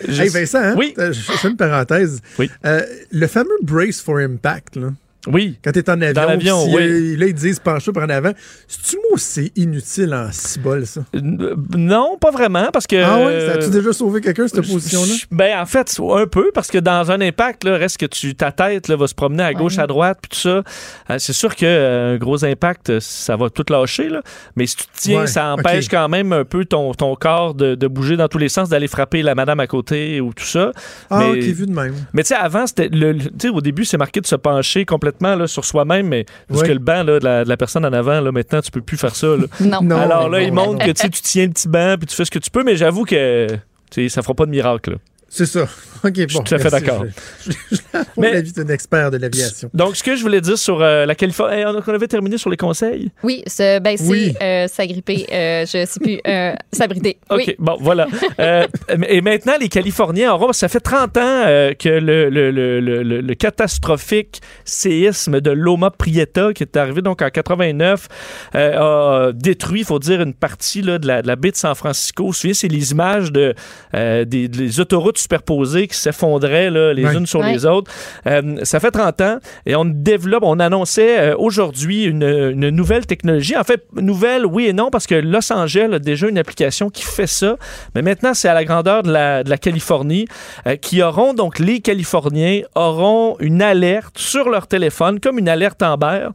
Je- 0.07 0.23
Hey 0.23 0.29
Vincent, 0.29 0.59
hein? 0.59 0.75
Oui. 0.77 0.93
Euh, 0.99 1.13
je 1.13 1.21
je 1.21 1.33
fais 1.33 1.49
une 1.49 1.57
parenthèse. 1.57 2.21
Oui. 2.39 2.51
Euh, 2.67 2.83
le 3.11 3.27
fameux 3.27 3.57
brace 3.63 4.01
for 4.03 4.19
impact, 4.19 4.77
là, 4.77 4.89
Oui. 5.27 5.59
quand 5.65 5.73
tu 5.73 5.79
es 5.81 5.91
en 5.91 6.01
avion, 6.01 6.13
Dans 6.13 6.29
l'avion, 6.29 6.61
si, 6.67 6.75
oui. 6.77 6.83
euh, 6.83 7.17
là, 7.19 7.27
ils 7.27 7.35
disent 7.35 7.59
penche 7.59 7.91
par 7.91 8.05
en 8.05 8.09
avant. 8.09 8.33
C'est-tu 8.69 8.97
mot 8.97 9.17
c'est 9.17 9.53
inutile 9.57 10.15
en 10.15 10.31
cibole, 10.33 10.87
ça? 10.87 11.03
Euh, 11.15 11.55
Non, 11.77 12.17
pas 12.21 12.31
vraiment, 12.31 12.69
parce 12.73 12.87
que. 12.87 12.97
ah 13.03 13.19
oui? 13.27 13.33
Ça 13.47 13.53
a-tu 13.55 13.71
déjà 13.71 13.93
sauvé 13.93 14.21
quelqu'un, 14.21 14.47
cette 14.49 14.67
position-là? 14.67 15.15
Ben, 15.31 15.59
en 15.61 15.67
fait, 15.67 15.95
un 16.01 16.27
peu, 16.27 16.51
parce 16.55 16.69
que 16.69 16.79
dans 16.79 17.11
un 17.11 17.21
impact, 17.21 17.65
là, 17.65 17.77
reste 17.77 17.99
que 17.99 18.07
tu, 18.07 18.35
ta 18.35 18.53
tête 18.53 18.89
là, 18.89 18.97
va 18.97 19.07
se 19.07 19.15
promener 19.15 19.43
à 19.43 19.53
gauche, 19.55 19.79
à 19.79 19.87
droite, 19.87 20.19
puis 20.23 20.31
tout 20.31 20.41
ça. 20.41 20.63
Euh, 21.11 21.17
c'est 21.19 21.33
sûr 21.33 21.55
qu'un 21.55 22.17
gros 22.19 22.45
impact, 22.45 22.91
euh, 22.91 22.99
ça 23.01 23.37
va 23.37 23.51
tout 23.51 23.65
lâcher, 23.71 24.09
là. 24.09 24.23
Mais 24.55 24.67
si 24.67 24.77
tu 24.77 24.85
te 24.85 24.91
tiens, 24.97 25.21
Ouais, 25.21 25.27
ça 25.27 25.53
empêche 25.53 25.89
quand 25.89 26.09
même 26.09 26.33
un 26.33 26.45
peu 26.45 26.65
ton, 26.65 26.93
ton 26.93 27.15
corps 27.17 27.55
de, 27.55 27.75
de 27.75 27.87
bouger 27.89 28.17
dans 28.17 28.29
tous 28.29 28.39
les 28.39 28.49
sens, 28.51 28.69
d'aller 28.69 28.89
frapper 28.89 29.23
la 29.23 29.35
madame 29.35 29.61
à 29.61 29.67
côté 29.67 30.21
ou 30.21 30.33
tout 30.35 30.45
ça. 30.45 30.73
Ah, 31.11 31.21
mais- 31.21 31.31
ok, 31.39 31.45
vu 31.55 31.67
de 31.67 31.73
même. 31.73 31.95
Mais 32.13 32.23
tu 32.23 32.29
sais, 32.29 32.35
avant, 32.35 32.67
c'était 32.67 32.89
le, 32.93 33.17
au 33.51 33.61
début, 33.61 33.85
c'est 33.85 33.97
marqué 33.97 34.21
de 34.21 34.27
se 34.27 34.37
pencher 34.37 34.85
complètement 34.85 35.16
là, 35.21 35.47
sur 35.47 35.65
soi-même, 35.65 36.07
mais 36.09 36.27
parce 36.49 36.63
que 36.63 36.73
le 36.73 36.79
banc 36.79 37.03
là, 37.05 37.19
de, 37.19 37.25
la, 37.25 37.45
de 37.45 37.49
la 37.49 37.57
personne 37.57 37.85
en 37.85 37.93
avant, 37.93 38.21
là, 38.21 38.33
maintenant, 38.33 38.61
tu 38.61 38.71
peux 38.71 38.81
plus 38.81 38.97
faire 38.97 39.15
ça. 39.15 39.27
là. 39.29 39.45
Non. 39.61 39.81
Non. 39.83 39.97
Alors 39.97 40.29
là, 40.29 40.43
il 40.43 40.53
montre 40.53 40.85
que 40.85 40.91
tu 40.93 41.11
tiens 41.23 41.45
le 41.47 41.51
petit 41.53 41.69
banc, 41.69 41.97
puis 41.99 42.07
tu 42.07 42.15
fais 42.15 42.25
ce 42.25 42.31
que 42.31 42.39
tu 42.39 42.51
peux, 42.51 42.65
mais 42.65 42.77
j'avoue 42.77 43.05
que 43.05 43.47
tu 43.91 44.03
sais, 44.03 44.09
ça 44.09 44.23
fera 44.23 44.35
pas 44.35 44.47
de 44.47 44.51
miracle. 44.51 44.93
là. 44.93 44.97
C'est 45.37 45.47
ça. 45.47 45.63
OK, 46.05 46.13
bon. 46.15 46.29
suis 46.29 46.39
tout 46.41 46.55
à 46.55 46.59
fait 46.59 46.71
d'accord. 46.71 47.05
Je, 47.45 47.51
je, 47.71 47.77
je 47.77 47.81
Mais- 48.17 48.33
l'avis 48.33 48.53
d'un 48.53 48.69
expert 48.69 49.11
de 49.11 49.17
l'aviation. 49.19 49.69
Donc, 49.75 49.97
ce 49.97 50.03
que 50.03 50.15
je 50.17 50.23
voulais 50.23 50.41
dire 50.41 50.57
sur 50.57 50.81
euh, 50.83 51.05
la 51.05 51.15
Californie, 51.15 51.65
on 51.67 51.77
on 51.87 51.95
avait 51.95 52.07
terminé 52.09 52.39
sur 52.39 52.49
les 52.51 52.57
conseils? 52.57 53.11
Oui, 53.23 53.43
se 53.47 53.79
baisser, 53.81 54.05
Oui. 54.09 54.35
euh, 54.43 54.67
s'agripper, 54.69 55.27
euh, 55.33 55.67
je 55.67 55.85
sais 55.87 56.01
plus, 56.01 56.21
euh, 56.27 56.55
s'abriter. 56.73 57.19
OK, 57.31 57.43
Oui. 57.47 57.55
bon, 57.59 57.77
voilà. 57.81 58.07
Euh, 58.41 58.67
et 59.09 59.21
maintenant, 59.21 59.55
les 59.61 59.69
Californiens 59.69 60.33
auront, 60.33 60.53
ça 60.53 60.69
fait 60.69 60.81
30 60.81 61.17
ans 61.19 61.21
euh, 61.47 61.75
que 61.75 61.89
le, 61.89 62.31
le, 62.31 62.51
le, 62.51 62.81
le, 62.81 63.03
le- 63.03 63.21
le 63.21 63.35
catastrophique 63.35 64.41
séisme 64.65 65.41
de 65.41 65.51
Loma 65.51 65.91
Prieta, 65.91 66.53
qui 66.55 66.63
est 66.63 66.77
arrivé 66.77 67.03
donc 67.03 67.21
en 67.23 67.29
89, 67.31 68.09
euh, 68.55 69.29
a 69.29 69.33
détruit, 69.33 69.81
il 69.81 69.87
faut 69.87 69.99
dire, 69.99 70.21
une 70.23 70.35
partie 70.35 70.83
là, 70.83 70.99
de, 70.99 71.07
la, 71.07 71.23
de 71.23 71.27
la 71.27 71.37
baie 71.37 71.51
de 71.51 71.57
San 71.57 71.75
Francisco. 71.75 72.23
Vous 72.25 72.29
vous 72.29 72.33
souvenez, 72.35 72.55
c'est 72.55 72.69
les 72.69 72.93
images 72.93 73.33
de, 73.33 73.55
euh, 73.95 74.25
des, 74.25 74.49
des 74.49 74.81
autoroutes 74.81 75.19
superposées 75.27 75.89
qui 75.89 75.97
s'effondraient 75.97 76.71
là, 76.71 76.93
les 76.93 77.05
Ouais. 77.05 77.15
unes 77.15 77.27
sur 77.27 77.41
Ouais. 77.41 77.53
les 77.53 77.67
autres. 77.67 77.91
Euh, 78.27 78.57
ça 78.63 78.81
fait 78.81 78.91
30 78.93 79.21
ans 79.21 79.39
et 79.67 79.75
on 79.77 79.85
développe, 79.85 80.43
on 80.45 80.59
annonçait 80.61 81.19
euh, 81.19 81.35
aujourd'hui 81.37 82.05
une, 82.05 82.23
une 82.23 82.71
nouvelle 82.71 83.07
technologie. 83.07 83.57
En 83.57 83.65
fait, 83.65 83.85
nouvelle, 83.95 84.47
oui 84.47 84.67
et 84.67 84.73
non, 84.73 84.91
parce 84.91 85.07
que 85.07 85.15
Los 85.17 85.53
Angeles 85.53 85.89
a 85.93 85.99
déjà 85.99 86.29
une 86.29 86.39
application 86.39 86.91
qui 86.91 87.03
fait 87.03 87.27
ça. 87.27 87.57
Mais 87.95 88.03
maintenant, 88.03 88.35
c'est 88.35 88.49
à 88.49 88.55
la 88.55 88.65
grandeur 88.65 89.03
de 89.03 89.11
la, 89.13 89.43
de 89.43 89.51
la 89.51 89.59
Californie 89.59 90.27
euh, 90.67 90.77
qui 90.77 91.03
auront, 91.03 91.35
donc 91.35 91.59
les 91.59 91.81
Californiens 91.81 92.63
auront 92.75 93.37
une 93.41 93.63
alerte 93.63 94.17
sur 94.19 94.49
leur 94.49 94.67
téléphone, 94.67 95.19
comme 95.21 95.39
une 95.39 95.49
alerte 95.49 95.83
Amber, 95.83 96.29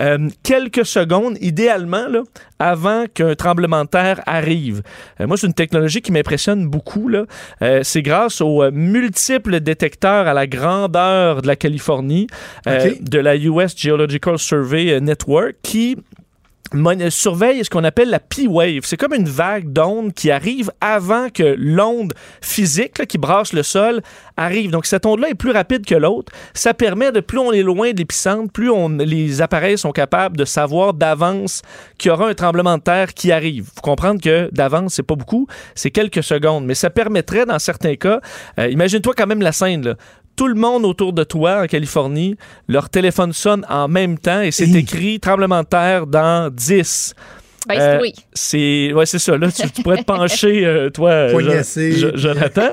euh, 0.00 0.28
quelques 0.42 0.86
secondes, 0.86 1.36
idéalement, 1.40 2.06
là, 2.08 2.22
avant 2.58 3.04
qu'un 3.12 3.34
tremblement 3.34 3.84
de 3.84 3.88
terre 3.88 4.20
arrive. 4.26 4.82
Euh, 5.20 5.26
moi, 5.26 5.36
c'est 5.36 5.46
une 5.46 5.54
technologie 5.54 6.02
qui 6.02 6.12
m'impressionne 6.12 6.66
beaucoup. 6.68 7.08
Là. 7.08 7.24
Euh, 7.62 7.80
c'est 7.84 8.02
grâce 8.02 8.27
aux 8.40 8.62
euh, 8.62 8.70
multiples 8.72 9.60
détecteurs 9.60 10.26
à 10.26 10.34
la 10.34 10.46
grandeur 10.46 11.42
de 11.42 11.46
la 11.46 11.56
Californie, 11.56 12.26
euh, 12.66 12.94
de 13.00 13.18
la 13.18 13.36
US 13.36 13.76
Geological 13.76 14.38
Survey 14.38 14.92
euh, 14.92 15.00
Network, 15.00 15.56
qui 15.62 15.96
surveille 17.10 17.64
ce 17.64 17.70
qu'on 17.70 17.84
appelle 17.84 18.10
la 18.10 18.20
P-wave. 18.20 18.80
C'est 18.82 18.96
comme 18.96 19.14
une 19.14 19.28
vague 19.28 19.72
d'ondes 19.72 20.12
qui 20.12 20.30
arrive 20.30 20.70
avant 20.80 21.28
que 21.30 21.54
l'onde 21.58 22.12
physique 22.42 23.06
qui 23.06 23.18
brasse 23.18 23.52
le 23.52 23.62
sol 23.62 24.02
arrive. 24.36 24.70
Donc 24.70 24.86
cette 24.86 25.06
onde-là 25.06 25.30
est 25.30 25.34
plus 25.34 25.50
rapide 25.50 25.86
que 25.86 25.94
l'autre. 25.94 26.32
Ça 26.54 26.74
permet 26.74 27.10
de 27.12 27.20
plus 27.20 27.38
on 27.38 27.52
est 27.52 27.62
loin 27.62 27.92
de 27.92 27.98
l'épicentre, 27.98 28.52
plus 28.52 28.70
on, 28.70 28.88
les 28.88 29.40
appareils 29.40 29.78
sont 29.78 29.92
capables 29.92 30.36
de 30.36 30.44
savoir 30.44 30.94
d'avance 30.94 31.62
qu'il 31.96 32.10
y 32.10 32.12
aura 32.12 32.28
un 32.28 32.34
tremblement 32.34 32.76
de 32.76 32.82
terre 32.82 33.14
qui 33.14 33.32
arrive. 33.32 33.70
Faut 33.74 33.80
comprendre 33.80 34.20
que 34.20 34.50
d'avance 34.52 34.94
c'est 34.94 35.02
pas 35.02 35.16
beaucoup, 35.16 35.46
c'est 35.74 35.90
quelques 35.90 36.22
secondes, 36.22 36.66
mais 36.66 36.74
ça 36.74 36.90
permettrait 36.90 37.46
dans 37.46 37.58
certains 37.58 37.96
cas. 37.96 38.20
euh, 38.58 38.68
Imagine-toi 38.68 39.14
quand 39.16 39.26
même 39.26 39.42
la 39.42 39.52
scène 39.52 39.84
là 39.84 39.94
tout 40.38 40.46
le 40.46 40.54
monde 40.54 40.84
autour 40.84 41.12
de 41.12 41.24
toi 41.24 41.62
en 41.62 41.66
Californie, 41.66 42.36
leur 42.68 42.88
téléphone 42.88 43.32
sonne 43.32 43.66
en 43.68 43.88
même 43.88 44.16
temps 44.16 44.40
et 44.40 44.52
c'est 44.52 44.70
écrit 44.70 45.18
tremblement 45.18 45.62
de 45.62 45.66
terre 45.66 46.06
dans 46.06 46.48
10. 46.48 47.12
Baisse-toi. 47.68 48.06
Euh, 48.08 48.10
C'est 48.32 48.92
ouais, 48.92 49.06
c'est 49.06 49.18
ça. 49.18 49.36
Là, 49.36 49.50
tu, 49.52 49.70
tu 49.70 49.82
pourrais 49.82 49.98
te 49.98 50.04
pencher, 50.16 50.64
euh, 50.64 50.90
toi, 50.90 51.10
euh, 51.10 51.32
Poignacé. 51.32 51.92
Jo- 51.92 52.10
Jo- 52.10 52.16
Jonathan. 52.16 52.70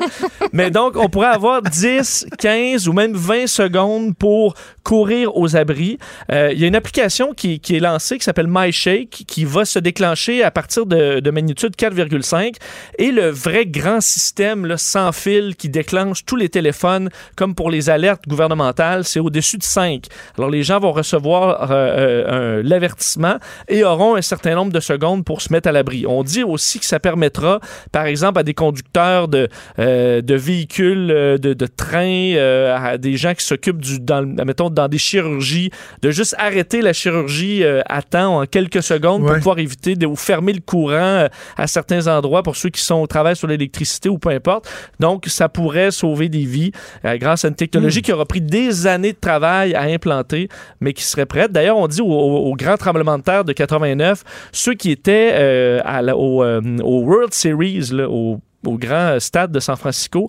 Mais 0.54 0.72
donc, 0.72 0.96
on 0.98 1.10
pourrait 1.10 1.28
avoir 1.28 1.62
10, 1.62 2.28
15 2.40 2.88
ou 2.88 2.94
même 2.94 3.14
20 3.14 3.48
secondes 3.48 4.16
pour 4.18 4.56
courir 4.84 5.36
aux 5.36 5.56
abris. 5.56 5.98
Euh, 6.32 6.52
Il 6.54 6.60
y 6.60 6.64
a 6.64 6.68
une 6.68 6.76
application 6.76 7.34
qui, 7.34 7.60
qui 7.60 7.76
est 7.76 7.80
lancée 7.80 8.18
qui 8.18 8.24
s'appelle 8.24 8.48
MyShake 8.48 9.24
qui 9.28 9.44
va 9.46 9.66
se 9.66 9.80
déclencher 9.80 10.44
à 10.44 10.52
partir 10.52 10.86
de, 10.86 11.20
de 11.20 11.32
magnitude 11.32 11.76
4,5 11.76 12.54
et 13.00 13.12
le 13.12 13.30
vrai 13.30 13.66
grand 13.66 14.00
système 14.02 14.66
là, 14.66 14.78
sans 14.78 15.12
fil 15.12 15.56
qui 15.56 15.70
déclenche 15.70 16.24
tous 16.26 16.36
les 16.36 16.50
téléphones 16.50 17.10
comme 17.36 17.56
pour 17.56 17.72
les 17.72 17.90
alertes 17.90 18.28
gouvernementales, 18.28 19.04
c'est 19.06 19.20
au-dessus 19.20 19.58
de 19.58 19.64
5. 19.64 20.06
Alors, 20.38 20.50
les 20.52 20.62
gens 20.64 20.80
vont 20.80 20.92
recevoir 20.92 21.72
euh, 21.72 21.76
euh, 21.76 22.60
un- 22.60 22.64
l'avertissement 22.64 23.38
et 23.68 23.84
auront 23.84 24.16
un 24.16 24.22
certain 24.22 24.54
nombre 24.56 24.72
de 24.72 24.80
secondes 24.86 25.26
pour 25.26 25.42
se 25.42 25.52
mettre 25.52 25.68
à 25.68 25.72
l'abri. 25.72 26.06
On 26.08 26.24
dit 26.24 26.44
aussi 26.44 26.80
que 26.80 26.86
ça 26.86 27.00
permettra, 27.00 27.60
par 27.92 28.06
exemple, 28.06 28.40
à 28.40 28.44
des 28.44 28.54
conducteurs 28.54 29.28
de, 29.28 29.48
euh, 29.80 30.22
de 30.22 30.36
véhicules, 30.36 31.12
euh, 31.12 31.38
de, 31.38 31.54
de 31.54 31.66
trains, 31.68 32.34
euh, 32.36 32.76
à 32.78 32.98
des 32.98 33.18
gens 33.18 33.34
qui 33.34 33.44
s'occupent 33.46 33.82
du, 33.82 34.00
dans, 34.00 34.26
mettons, 34.46 34.70
dans 34.70 34.88
des 34.88 34.98
chirurgies, 34.98 35.72
de 36.02 36.12
juste 36.12 36.36
arrêter 36.38 36.82
la 36.82 36.94
chirurgie 36.94 37.64
euh, 37.64 37.82
à 37.88 38.02
temps 38.02 38.40
en 38.42 38.46
quelques 38.46 38.84
secondes 38.84 39.22
pour 39.22 39.32
pouvoir 39.38 39.60
éviter 39.60 39.96
de 39.96 40.06
ou 40.06 40.16
fermer 40.16 40.54
le 40.54 40.62
courant 40.62 41.28
à 41.58 41.68
certains 41.68 42.08
endroits 42.08 42.44
pour 42.44 42.56
ceux 42.56 42.70
qui 42.70 42.82
sont 42.82 42.96
au 42.96 43.08
travail 43.08 43.36
sur 43.36 43.48
l'électricité 43.48 44.10
ou 44.10 44.18
peu 44.18 44.30
importe. 44.30 44.70
Donc, 45.00 45.26
ça 45.28 45.50
pourrait 45.50 45.92
sauver 45.92 46.30
des 46.30 46.46
vies 46.46 46.72
grâce 47.04 47.46
à 47.46 47.48
une 47.48 47.56
technologie 47.56 48.02
qui 48.02 48.12
aura 48.12 48.26
pris 48.26 48.42
des 48.42 48.88
années 48.88 49.14
de 49.14 49.18
travail 49.20 49.74
à 49.74 49.84
implanter, 49.84 50.48
mais 50.80 50.94
qui 50.94 51.04
serait 51.04 51.26
prête. 51.26 51.52
D'ailleurs, 51.52 51.78
on 51.78 51.88
dit 51.88 52.02
au, 52.02 52.06
au- 52.06 52.52
au 52.52 52.54
grand 52.56 52.78
tremblement 52.78 53.18
de 53.18 53.24
terre 53.24 53.44
de 53.46 53.54
89, 53.54 54.24
ceux 54.66 54.74
qui 54.74 54.92
étaient 54.92 55.32
euh, 55.34 55.80
à 55.86 56.02
la- 56.02 56.16
au, 56.18 56.44
euh, 56.44 56.62
au 56.84 57.02
World 57.04 57.34
Series, 57.34 57.90
là, 57.92 58.10
au, 58.10 58.40
au 58.66 58.78
grand 58.78 59.20
stade 59.20 59.52
de 59.52 59.60
San 59.60 59.76
Francisco, 59.76 60.28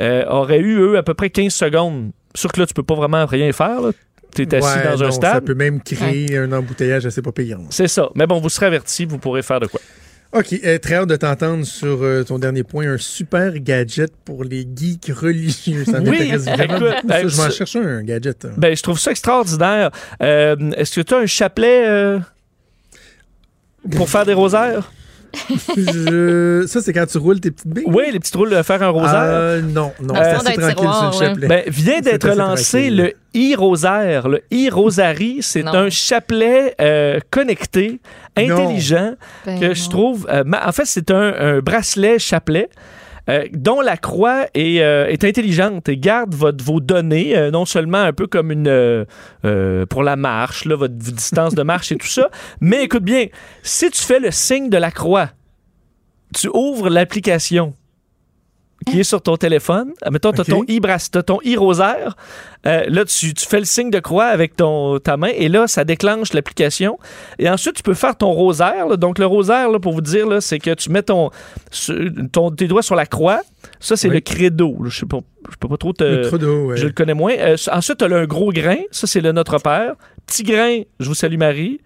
euh, 0.00 0.24
auraient 0.28 0.58
eu, 0.60 0.76
eux, 0.80 0.96
à 0.98 1.02
peu 1.02 1.14
près 1.14 1.30
15 1.30 1.52
secondes. 1.54 2.10
Sûr 2.34 2.50
que 2.52 2.60
là, 2.60 2.66
tu 2.66 2.74
peux 2.74 2.82
pas 2.82 2.94
vraiment 2.96 3.24
rien 3.26 3.52
faire. 3.52 3.78
Tu 4.34 4.42
es 4.42 4.54
assis 4.54 4.78
Ouais, 4.78 4.84
dans 4.84 5.02
un 5.04 5.10
stade. 5.10 5.32
Ça 5.34 5.40
peut 5.40 5.54
même 5.54 5.80
créer 5.80 6.36
un 6.36 6.52
embouteillage 6.52 7.06
assez 7.06 7.22
pas 7.22 7.32
payant. 7.32 7.60
C'est 7.70 7.88
ça. 7.88 8.10
Mais 8.14 8.26
bon, 8.26 8.40
vous 8.40 8.48
serez 8.50 8.66
avertis, 8.66 9.06
vous 9.06 9.18
pourrez 9.18 9.42
faire 9.42 9.60
de 9.60 9.66
quoi. 9.66 9.80
OK, 10.32 10.54
euh, 10.64 10.76
très 10.78 10.96
hâte 10.96 11.08
de 11.08 11.16
t'entendre 11.16 11.64
sur 11.64 12.02
euh, 12.02 12.24
ton 12.24 12.38
dernier 12.38 12.64
point, 12.64 12.86
un 12.92 12.98
super 12.98 13.54
gadget 13.60 14.12
pour 14.24 14.42
les 14.44 14.66
geeks 14.76 15.10
religieux. 15.16 15.84
Ça 15.86 16.00
Oui, 16.00 16.10
m'intéresse 16.10 16.44
vraiment 16.44 16.76
écoute, 16.76 17.08
ça. 17.08 17.16
euh, 17.16 17.28
Je 17.28 17.36
m'en 17.40 17.50
cherche 17.50 17.76
un, 17.76 17.86
un 17.98 18.02
gadget. 18.02 18.44
hein. 18.44 18.50
Ben, 18.58 18.76
je 18.76 18.82
trouve 18.82 18.98
ça 18.98 19.12
extraordinaire. 19.12 19.90
Euh, 20.22 20.56
Est-ce 20.76 20.96
que 20.96 21.00
tu 21.06 21.14
as 21.14 21.18
un 21.18 21.26
chapelet 21.26 21.84
euh, 21.88 22.18
pour 23.96 24.08
faire 24.08 24.24
des 24.26 24.34
rosaires? 24.34 24.90
Je- 25.76 26.64
Ça, 26.66 26.80
c'est 26.80 26.92
quand 26.92 27.06
tu 27.06 27.18
roules 27.18 27.40
tes 27.40 27.50
petites 27.50 27.68
billes? 27.68 27.84
Oui, 27.86 28.04
les 28.12 28.18
petites 28.18 28.34
roules 28.36 28.50
de 28.50 28.62
faire 28.62 28.82
un 28.82 28.88
rosaire. 28.88 29.20
Euh, 29.22 29.60
non, 29.60 29.92
non, 30.00 30.14
Dans 30.14 30.14
c'est 30.14 30.20
le 30.30 30.36
assez 30.36 30.52
tranquille 30.54 30.74
tiroir, 30.76 31.14
sur 31.14 31.22
le 31.22 31.26
ouais. 31.28 31.34
chapelet. 31.34 31.48
Ben, 31.48 31.62
vient 31.68 32.00
d'être 32.00 32.28
lancé 32.28 32.78
tranquille. 32.90 33.14
le 33.34 33.52
e-rosaire. 33.54 34.28
Le 34.28 34.42
e-rosary, 34.52 35.38
c'est 35.42 35.66
un 35.66 35.90
chapelet 35.90 36.74
euh, 36.80 37.18
connecté, 37.30 38.00
intelligent, 38.36 39.14
Ben 39.44 39.60
que 39.60 39.64
non. 39.66 39.74
je 39.74 39.90
trouve... 39.90 40.26
euh, 40.30 40.42
ma- 40.46 40.66
en 40.66 40.72
fait, 40.72 40.86
c'est 40.86 41.10
un, 41.10 41.34
un 41.38 41.58
bracelet 41.60 42.18
chapelet. 42.18 42.68
Euh, 43.28 43.46
dont 43.52 43.80
la 43.80 43.96
croix 43.96 44.46
est, 44.54 44.80
euh, 44.80 45.06
est 45.08 45.24
intelligente 45.24 45.88
et 45.88 45.96
garde 45.96 46.34
vos 46.34 46.80
données, 46.80 47.36
euh, 47.36 47.50
non 47.50 47.64
seulement 47.64 47.98
un 47.98 48.12
peu 48.12 48.26
comme 48.26 48.52
une 48.52 49.06
pour 49.88 50.02
la 50.02 50.16
marche, 50.16 50.64
là, 50.64 50.76
votre 50.76 50.94
distance 50.94 51.54
de 51.54 51.62
marche 51.62 51.92
et 51.92 51.96
tout 51.96 52.06
ça, 52.06 52.30
mais 52.60 52.84
écoute 52.84 53.02
bien, 53.02 53.26
si 53.62 53.90
tu 53.90 54.02
fais 54.02 54.20
le 54.20 54.30
signe 54.30 54.70
de 54.70 54.76
la 54.76 54.90
croix, 54.90 55.30
tu 56.34 56.48
ouvres 56.52 56.88
l'application 56.88 57.74
qui 58.90 59.00
est 59.00 59.04
sur 59.04 59.20
ton 59.20 59.36
téléphone. 59.36 59.92
Mettons, 60.10 60.32
tu 60.32 60.40
as 60.40 60.44
ton 60.44 60.62
e-brass, 60.62 61.10
t'as 61.10 61.22
ton 61.22 61.38
e-rosaire. 61.44 62.16
Euh, 62.66 62.84
là, 62.88 63.04
tu, 63.04 63.34
tu 63.34 63.46
fais 63.46 63.58
le 63.58 63.64
signe 63.64 63.90
de 63.90 63.98
croix 63.98 64.26
avec 64.26 64.54
ton, 64.56 64.98
ta 65.00 65.16
main 65.16 65.30
et 65.34 65.48
là, 65.48 65.66
ça 65.66 65.84
déclenche 65.84 66.32
l'application. 66.32 66.98
Et 67.38 67.50
ensuite, 67.50 67.74
tu 67.74 67.82
peux 67.82 67.94
faire 67.94 68.16
ton 68.16 68.30
rosaire. 68.32 68.86
là. 68.86 68.96
Donc, 68.96 69.18
le 69.18 69.26
rosaire, 69.26 69.70
là, 69.70 69.78
pour 69.80 69.92
vous 69.92 70.00
dire, 70.00 70.26
là, 70.28 70.40
c'est 70.40 70.58
que 70.60 70.72
tu 70.74 70.90
mets 70.90 71.02
ton, 71.02 71.30
ton- 72.32 72.50
tes 72.50 72.68
doigts 72.68 72.82
sur 72.82 72.94
la 72.94 73.06
croix. 73.06 73.40
Ça, 73.80 73.96
c'est 73.96 74.08
Oui. 74.08 74.14
le 74.14 74.20
credo. 74.20 74.76
Je 74.84 74.98
sais 75.00 75.06
pas, 75.06 75.18
je 75.50 75.56
peux 75.58 75.68
pas 75.68 75.76
trop 75.76 75.92
te... 75.92 76.04
Le 76.04 76.28
Trudeau, 76.28 76.66
ouais. 76.66 76.76
Je 76.76 76.86
le 76.86 76.92
connais 76.92 77.14
moins. 77.14 77.34
Euh, 77.38 77.56
ensuite, 77.72 77.98
tu 77.98 78.04
as 78.04 78.16
un 78.16 78.24
gros 78.26 78.52
grain. 78.52 78.78
Ça, 78.92 79.06
c'est 79.06 79.20
le 79.20 79.32
Notre 79.32 79.58
Père. 79.58 79.94
Petit 80.26 80.42
grain, 80.44 80.82
je 81.00 81.08
vous 81.08 81.14
salue 81.14 81.38
Marie. 81.38 81.80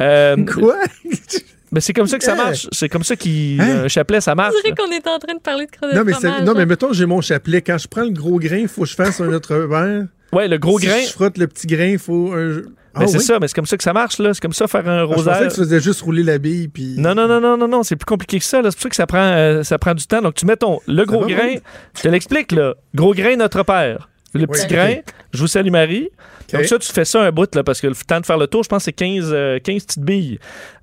Euh, 0.00 0.36
Quoi? 0.44 0.76
ben, 1.72 1.80
c'est 1.80 1.92
comme 1.92 2.06
ça 2.06 2.18
que 2.18 2.24
ça 2.24 2.32
Hein? 2.32 2.36
marche. 2.36 2.68
C'est 2.72 2.88
comme 2.88 3.04
ça 3.04 3.16
qu'un 3.16 3.58
Hein? 3.60 3.88
chapelet, 3.88 4.20
ça 4.20 4.34
marche. 4.34 4.54
On 4.56 4.60
dirait 4.62 4.70
là. 4.70 4.84
qu'on 4.84 4.92
est 4.92 5.06
en 5.14 5.18
train 5.18 5.34
de 5.34 5.40
parler 5.40 5.66
de 5.66 5.88
de 5.88 5.94
non, 5.94 6.04
mais, 6.04 6.12
fromage. 6.12 6.42
non, 6.44 6.54
mais 6.54 6.66
mettons, 6.66 6.92
j'ai 6.92 7.06
mon 7.06 7.20
chapelet. 7.20 7.62
Quand 7.62 7.78
je 7.78 7.88
prends 7.88 8.02
le 8.04 8.10
gros 8.10 8.38
grain, 8.38 8.58
il 8.58 8.68
faut 8.68 8.82
que 8.82 8.88
je 8.88 8.94
fasse 8.94 9.20
un 9.20 9.32
autre 9.32 9.54
verre. 9.54 10.04
Ouais, 10.32 10.48
le 10.48 10.58
gros 10.58 10.78
si 10.78 10.86
grain. 10.86 11.00
je 11.06 11.12
frotte 11.12 11.38
le 11.38 11.46
petit 11.46 11.66
grain, 11.66 11.86
il 11.86 11.98
faut 11.98 12.32
un. 12.34 12.62
Ah, 12.94 13.00
Ben, 13.00 13.06
c'est 13.08 13.18
oui? 13.18 13.24
ça, 13.24 13.38
mais 13.38 13.46
c'est 13.48 13.54
comme 13.54 13.66
ça 13.66 13.76
que 13.76 13.82
ça 13.84 13.92
marche, 13.92 14.18
là. 14.18 14.32
C'est 14.32 14.40
comme 14.40 14.54
ça 14.54 14.66
faire 14.66 14.88
un 14.88 15.00
Ah, 15.02 15.06
je 15.10 15.14
pensais 15.14 15.30
rosaire. 15.30 15.48
que 15.48 15.54
tu 15.54 15.60
faisais 15.60 15.80
juste 15.80 16.00
rouler 16.00 16.22
la 16.22 16.38
bille. 16.38 16.68
Puis... 16.68 16.94
Non, 16.96 17.14
non, 17.14 17.28
non, 17.28 17.40
non, 17.42 17.56
non, 17.58 17.68
non, 17.68 17.82
c'est 17.82 17.94
plus 17.96 18.06
compliqué 18.06 18.38
que 18.38 18.44
ça. 18.44 18.62
là. 18.62 18.70
C'est 18.70 18.76
pour 18.76 18.82
ça 18.84 18.88
que 18.88 18.96
ça 18.96 19.06
prend, 19.06 19.18
euh, 19.22 19.62
ça 19.64 19.76
prend 19.78 19.92
du 19.94 20.06
temps. 20.06 20.22
Donc, 20.22 20.34
tu 20.34 20.46
mets 20.46 20.56
ton, 20.56 20.80
le 20.86 21.04
gros 21.04 21.26
grain, 21.26 21.56
je 21.94 22.02
te 22.02 22.08
l'explique, 22.08 22.52
là. 22.52 22.74
Gros 22.94 23.12
grain, 23.12 23.36
notre 23.36 23.62
père. 23.64 24.08
Le 24.34 24.46
petit 24.46 24.66
grain, 24.66 24.94
je 25.34 25.38
vous 25.40 25.46
salue 25.46 25.70
Marie. 25.70 26.08
Ok. 26.52 26.60
Donc, 26.60 26.64
ça, 26.66 26.78
tu 26.78 26.92
fais 26.92 27.04
ça 27.04 27.22
un 27.22 27.32
bout, 27.32 27.52
là, 27.54 27.64
parce 27.64 27.80
que 27.80 27.86
le 27.86 27.94
temps 27.94 28.20
de 28.20 28.26
faire 28.26 28.38
le 28.38 28.46
tour, 28.46 28.62
je 28.62 28.68
pense 28.68 28.78
que 28.78 28.84
c'est 28.84 28.92
15, 28.92 29.30
euh, 29.32 29.58
15 29.58 29.84
petites 29.84 30.04
billes. 30.04 30.38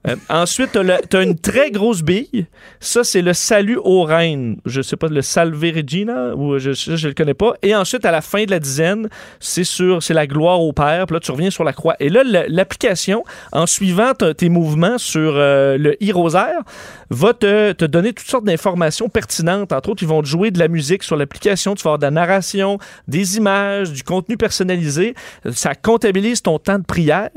Euh, 0.07 0.15
ensuite, 0.29 0.71
tu 0.73 1.17
as 1.17 1.21
une 1.21 1.37
très 1.39 1.71
grosse 1.71 2.01
bille. 2.01 2.47
Ça, 2.81 3.03
c'est 3.03 3.21
le 3.21 3.33
salut 3.33 3.77
aux 3.81 4.03
reines. 4.03 4.57
Je 4.65 4.81
sais 4.81 4.97
pas, 4.97 5.07
le 5.07 5.21
Salve 5.21 5.61
Regina, 5.61 6.35
ou 6.35 6.59
je, 6.59 6.73
je, 6.73 7.07
le 7.07 7.13
connais 7.13 7.33
pas. 7.33 7.53
Et 7.61 7.73
ensuite, 7.73 8.03
à 8.03 8.11
la 8.11 8.21
fin 8.21 8.43
de 8.43 8.51
la 8.51 8.59
dizaine, 8.59 9.07
c'est 9.39 9.63
sur, 9.63 10.03
c'est 10.03 10.13
la 10.13 10.27
gloire 10.27 10.61
au 10.61 10.73
Père. 10.73 11.05
Puis 11.05 11.13
là, 11.13 11.19
tu 11.21 11.31
reviens 11.31 11.49
sur 11.49 11.63
la 11.63 11.71
croix. 11.71 11.95
Et 12.01 12.09
là, 12.09 12.23
l'application, 12.49 13.23
en 13.53 13.65
suivant 13.65 14.13
tes 14.13 14.49
mouvements 14.49 14.97
sur 14.97 15.35
euh, 15.35 15.77
le 15.77 15.95
e-rosaire, 16.03 16.61
va 17.09 17.33
te, 17.33 17.71
te 17.71 17.85
donner 17.85 18.11
toutes 18.11 18.27
sortes 18.27 18.45
d'informations 18.45 19.07
pertinentes. 19.07 19.71
Entre 19.71 19.89
autres, 19.89 20.03
ils 20.03 20.09
vont 20.09 20.21
te 20.21 20.27
jouer 20.27 20.51
de 20.51 20.59
la 20.59 20.67
musique 20.67 21.03
sur 21.03 21.15
l'application. 21.15 21.75
Tu 21.75 21.83
vas 21.83 21.91
avoir 21.91 21.99
de 21.99 22.05
la 22.05 22.11
narration, 22.11 22.77
des 23.07 23.37
images, 23.37 23.91
du 23.93 24.03
contenu 24.03 24.35
personnalisé. 24.35 25.15
Ça 25.55 25.75
comptabilise 25.75 26.41
ton 26.41 26.59
temps 26.59 26.79
de 26.79 26.85
prière. 26.85 27.29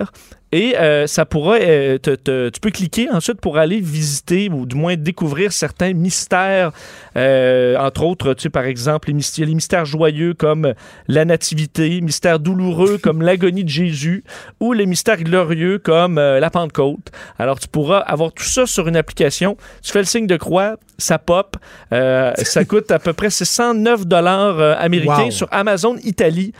Et 0.52 0.76
euh, 0.78 1.06
ça 1.08 1.24
pourra, 1.26 1.56
euh, 1.56 1.98
te- 1.98 2.14
te- 2.14 2.48
tu 2.50 2.60
peux 2.60 2.70
cliquer 2.70 3.08
ensuite 3.10 3.40
pour 3.40 3.58
aller 3.58 3.80
visiter 3.80 4.48
ou 4.50 4.64
du 4.64 4.76
moins 4.76 4.94
découvrir 4.96 5.52
certains 5.52 5.92
mystères. 5.92 6.70
Euh, 7.16 7.76
entre 7.78 8.04
autres, 8.04 8.32
tu 8.34 8.42
sais, 8.44 8.48
par 8.50 8.64
exemple, 8.64 9.08
les 9.08 9.14
mystères, 9.14 9.46
les 9.46 9.54
mystères 9.54 9.84
joyeux 9.84 10.34
comme 10.34 10.72
la 11.08 11.24
nativité, 11.24 12.00
mystères 12.00 12.38
douloureux 12.38 12.98
comme 12.98 13.22
l'agonie 13.22 13.64
de 13.64 13.68
Jésus 13.68 14.22
ou 14.60 14.72
les 14.72 14.86
mystères 14.86 15.22
glorieux 15.22 15.78
comme 15.78 16.14
la 16.16 16.50
Pentecôte. 16.50 17.10
Alors, 17.38 17.58
tu 17.58 17.66
pourras 17.68 17.98
avoir 17.98 18.32
tout 18.32 18.44
ça 18.44 18.66
sur 18.66 18.86
une 18.86 18.96
application. 18.96 19.56
Tu 19.82 19.90
fais 19.92 19.98
le 19.98 20.04
signe 20.04 20.26
de 20.28 20.36
croix, 20.36 20.76
ça 20.96 21.18
pop. 21.18 21.56
Ça 21.90 22.64
coûte 22.68 22.90
à 22.92 22.98
peu 23.00 23.12
près 23.12 23.30
c'est 23.30 23.44
109 23.44 24.06
dollars 24.06 24.60
américains 24.80 25.24
Wow. 25.24 25.30
sur 25.30 25.48
Amazon 25.50 25.96
Italie. 26.04 26.52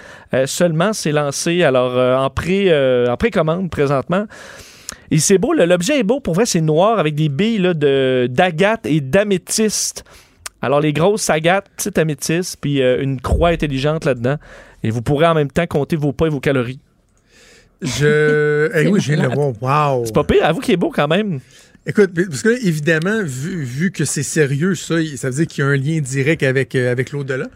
Seulement, 0.47 0.93
c'est 0.93 1.12
lancé 1.12 1.62
alors 1.62 1.97
en 2.21 2.31
pré 2.31 2.71
en 3.09 3.16
précommande 3.16 3.71
présentement. 3.76 4.26
Et 5.11 5.18
c'est 5.18 5.38
beau, 5.38 5.52
l'objet 5.52 6.00
est 6.00 6.02
beau. 6.02 6.21
Pour 6.21 6.35
vrai, 6.35 6.47
c'est 6.47 6.61
noir 6.61 6.99
avec 6.99 7.14
des 7.14 7.28
billes 7.28 7.59
là, 7.59 7.75
de 7.75 8.28
d'agate 8.30 8.87
et 8.87 9.00
d'améthyste. 9.00 10.04
Alors, 10.62 10.80
les 10.80 10.92
grosses 10.92 11.28
agates, 11.30 11.68
petites 11.76 11.99
améthystes, 11.99 12.56
puis 12.61 12.83
euh, 12.83 13.02
une 13.02 13.21
croix 13.21 13.50
intelligente 13.50 14.04
là-dedans. 14.04 14.37
Et 14.83 14.90
vous 14.90 15.02
pourrez 15.02 15.26
en 15.26 15.35
même 15.35 15.50
temps 15.50 15.66
compter 15.66 15.97
vos 15.97 16.12
pas 16.12 16.26
et 16.26 16.30
vos 16.30 16.40
calories. 16.40 16.80
Je. 17.83 18.71
Eh 18.75 18.88
oui, 18.88 19.00
de 19.00 19.23
le 19.23 19.28
voir. 19.61 19.99
Wow. 19.99 20.06
C'est 20.06 20.14
pas 20.14 20.25
pire, 20.25 20.45
avoue 20.45 20.61
qu'il 20.61 20.75
est 20.75 20.78
beau 20.78 20.90
quand 20.90 21.09
même. 21.09 21.40
Écoute, 21.88 22.11
parce 22.14 22.43
que 22.43 22.49
là, 22.49 22.57
évidemment, 22.62 23.23
vu, 23.23 23.62
vu 23.62 23.93
que 23.93 24.05
c'est 24.05 24.25
sérieux, 24.25 24.75
ça, 24.75 24.97
ça 25.16 25.31
veut 25.31 25.37
dire 25.37 25.47
qu'il 25.47 25.62
y 25.62 25.66
a 25.66 25.71
un 25.71 25.76
lien 25.76 26.00
direct 26.00 26.43
avec, 26.43 26.75
euh, 26.75 26.90
avec 26.90 27.12
l'au-delà. 27.12 27.47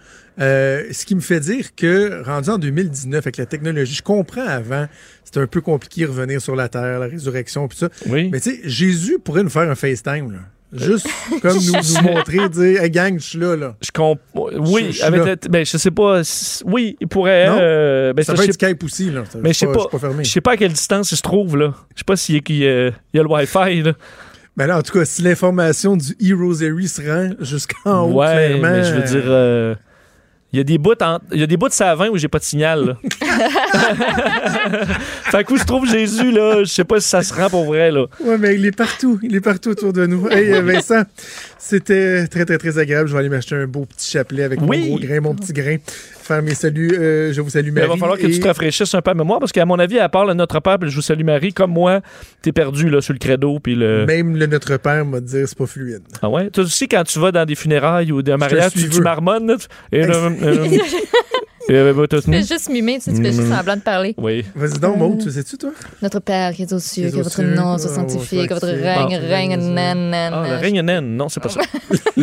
Euh, 0.41 0.85
ce 0.93 1.05
qui 1.05 1.17
me 1.17 1.21
fait 1.21 1.41
dire 1.41 1.75
que, 1.75 2.23
rendu 2.23 2.49
en 2.49 2.59
2019, 2.59 3.19
avec 3.19 3.37
la 3.37 3.47
technologie, 3.47 3.95
je 3.95 4.03
comprends 4.03 4.47
avant, 4.47 4.87
c'était 5.25 5.41
un 5.41 5.49
peu 5.49 5.61
compliqué 5.61 6.03
de 6.03 6.07
revenir 6.07 6.41
sur 6.41 6.55
la 6.55 6.69
Terre, 6.69 7.01
la 7.01 7.07
résurrection, 7.07 7.67
puis 7.67 7.79
ça. 7.79 7.89
Oui. 8.07 8.31
Mais 8.31 8.41
tu 8.41 8.51
sais, 8.51 8.61
Jésus 8.65 9.19
pourrait 9.19 9.43
nous 9.43 9.51
faire 9.51 9.69
un 9.69 9.75
FaceTime, 9.75 10.31
là. 10.31 10.39
Juste 10.73 11.07
comme 11.43 11.57
nous, 11.57 11.73
nous 11.73 12.03
montrer, 12.15 12.49
dire, 12.49 12.83
hey 12.83 12.91
gang, 12.91 13.19
je 13.19 13.25
suis 13.25 13.39
là, 13.39 13.57
là. 13.57 13.75
Je 13.83 13.91
comp... 13.91 14.21
Oui, 14.35 14.99
avec 15.03 15.25
là. 15.25 15.35
le- 15.43 15.49
ben, 15.49 15.65
je 15.67 15.77
sais 15.77 15.91
pas. 15.91 16.23
Oui, 16.65 16.97
il 17.01 17.09
pourrait. 17.09 17.47
Euh, 17.51 18.13
ben, 18.13 18.23
Ça 18.25 18.33
je 18.35 18.37
peut 18.39 18.43
sais 18.45 18.49
être 18.51 18.55
Skype 18.55 18.85
aussi, 18.85 19.11
là. 19.11 19.25
Ça- 19.29 19.39
Mais 19.43 19.53
je 19.53 19.59
sais 19.59 19.67
pas, 19.67 19.87
je 20.23 20.31
sais 20.31 20.41
pas 20.41 20.53
à 20.53 20.57
quelle 20.57 20.73
distance 20.73 21.11
il 21.13 21.17
se 21.17 21.23
trouve 21.23 21.57
là. 21.57 21.75
Je 21.95 21.99
sais 22.01 22.05
pas 22.05 22.17
s'il 22.17 22.37
y, 22.37 22.39
a- 22.39 22.41
qu'il 22.41 22.57
y 22.57 22.69
a 22.69 22.87
il 22.89 22.93
y 23.15 23.19
a 23.19 23.23
le 23.23 23.29
Wi-Fi 23.29 23.83
là. 23.83 23.93
Ben 24.57 24.67
là, 24.67 24.79
en 24.79 24.83
tout 24.83 24.93
cas, 24.93 25.05
si 25.05 25.23
l'information 25.23 25.97
du 25.97 26.13
e-rosary 26.23 26.87
se 26.89 27.01
rend 27.03 27.31
jusqu'en 27.41 28.03
haut, 28.03 28.21
ouais, 28.21 28.27
clairement. 28.59 28.63
mais 28.71 28.85
je 28.85 28.95
veux 28.95 29.03
dire, 29.03 29.23
euh, 29.27 29.75
il 30.53 30.57
y 30.57 30.61
a 30.61 30.65
des 30.65 30.79
bouts, 30.79 30.95
en- 31.01 31.19
il 31.33 31.41
y 31.41 31.43
a 31.43 31.47
des 31.47 31.57
bouts 31.57 31.69
de 31.69 31.73
savin 31.73 32.09
où 32.09 32.17
j'ai 32.19 32.29
pas 32.29 32.39
de 32.39 32.45
signal. 32.45 32.87
Là. 32.87 32.97
fait 35.31 35.45
que 35.45 35.53
où 35.53 35.59
se 35.59 35.65
trouve 35.65 35.87
Jésus 35.89 36.31
là, 36.33 36.61
je 36.65 36.71
sais 36.71 36.85
pas 36.85 37.01
si 37.01 37.09
ça 37.09 37.23
se 37.23 37.33
rend 37.33 37.49
pour 37.51 37.65
vrai 37.65 37.91
là. 37.91 38.07
Ouais, 38.21 38.39
mais 38.39 38.55
il 38.57 38.67
est 38.67 38.77
partout. 38.77 39.19
Il 39.23 39.35
est 39.37 39.41
partout 39.41 39.71
autour 39.71 39.93
de 39.93 40.07
nous. 40.07 40.29
Hey, 40.29 40.53
euh, 40.53 40.63
Vincent, 40.63 41.03
c'était 41.59 42.27
très, 42.29 42.45
très, 42.45 42.59
très 42.59 42.79
agréable. 42.79 43.09
Je 43.09 43.13
vais 43.15 43.21
aller 43.21 43.29
m'acheter 43.29 43.55
un 43.55 43.67
beau 43.67 43.87
petit 43.87 44.11
chapelet 44.11 44.43
avec 44.45 44.61
Oui. 44.63 44.81
mon 44.81 44.87
gros 44.97 44.99
grain, 44.99 45.21
mon 45.21 45.35
petit 45.35 45.53
grain. 45.53 45.77
Faire 46.31 46.43
mes 46.45 46.55
saluts. 46.55 46.97
euh, 46.97 47.33
je 47.33 47.41
vous 47.41 47.51
salue, 47.51 47.71
Mais 47.73 47.81
Marie. 47.81 47.87
il 47.87 47.91
va 47.95 47.97
falloir 47.99 48.17
que 48.19 48.27
tu 48.29 48.39
te 48.39 48.47
rafraîchisses 48.47 48.95
un 48.95 49.03
peu 49.03 49.11
à 49.11 49.15
mémoire 49.15 49.41
parce 49.41 49.51
qu'à 49.51 49.65
mon 49.67 49.79
avis, 49.81 49.99
à 49.99 50.09
part 50.09 50.25
le 50.27 50.33
Notre 50.35 50.61
Père, 50.61 50.77
je 50.81 50.95
vous 50.95 51.03
salue 51.03 51.25
Marie, 51.25 51.53
comme 51.53 51.73
moi, 51.73 52.03
t'es 52.41 52.53
perdu 52.53 52.89
là 52.89 53.01
sur 53.01 53.13
le 53.15 53.19
credo 53.19 53.59
puis 53.59 53.75
le. 53.75 54.07
Même 54.07 54.37
le 54.37 54.47
Notre 54.47 54.77
Père 54.77 55.05
m'a 55.05 55.19
dit 55.21 55.43
c'est 55.47 55.59
pas 55.59 55.67
fluide. 55.67 56.03
Ah 56.23 56.29
ouais? 56.29 56.49
Toi 56.51 56.63
aussi, 56.65 56.87
quand 56.87 57.03
tu 57.03 57.19
vas 57.19 57.33
dans 57.33 57.45
des 57.45 57.57
funérailles 57.57 58.13
ou 58.13 58.23
des 58.23 58.37
mariages, 58.37 58.73
tu, 58.75 58.89
tu 58.89 59.01
marmonnes. 59.01 59.57
tu- 59.59 59.97
Et 59.97 60.07
le- 60.07 60.13
Tu 61.71 62.21
fais 62.33 62.43
juste 62.43 62.69
mimer, 62.69 62.95
tu 62.99 63.05
sais, 63.05 63.13
tu 63.13 63.23
fais 63.23 63.33
juste 63.33 63.47
Mm. 63.49 63.55
semblant 63.57 63.77
de 63.77 63.81
parler. 63.83 64.15
Oui. 64.19 64.45
Vas-y 64.55 64.79
donc, 64.81 64.97
Maud, 64.97 65.19
tu 65.23 65.31
sais-tu, 65.31 65.57
toi? 65.57 65.71
Notre 66.03 66.19
Père 66.21 66.53
qui 66.53 66.63
est 66.63 66.73
aux 66.73 66.79
cieux, 66.79 67.11
que 67.11 67.17
votre 67.21 67.43
nom 67.43 67.79
soit 67.79 67.91
sanctifié, 67.91 68.47
que 68.49 68.55
votre 68.55 68.67
règne 68.67 69.19
Ah, 69.23 69.27
règne, 69.29 69.57
nan, 69.57 70.11
nan, 70.11 70.33
Ah, 70.35 70.43
le 70.45 70.49
nan. 70.51 70.61
règne 70.61 70.81
naine. 70.83 71.17
Non, 71.17 71.29
c'est 71.29 71.41
pas 71.41 71.49
ça. 71.49 71.61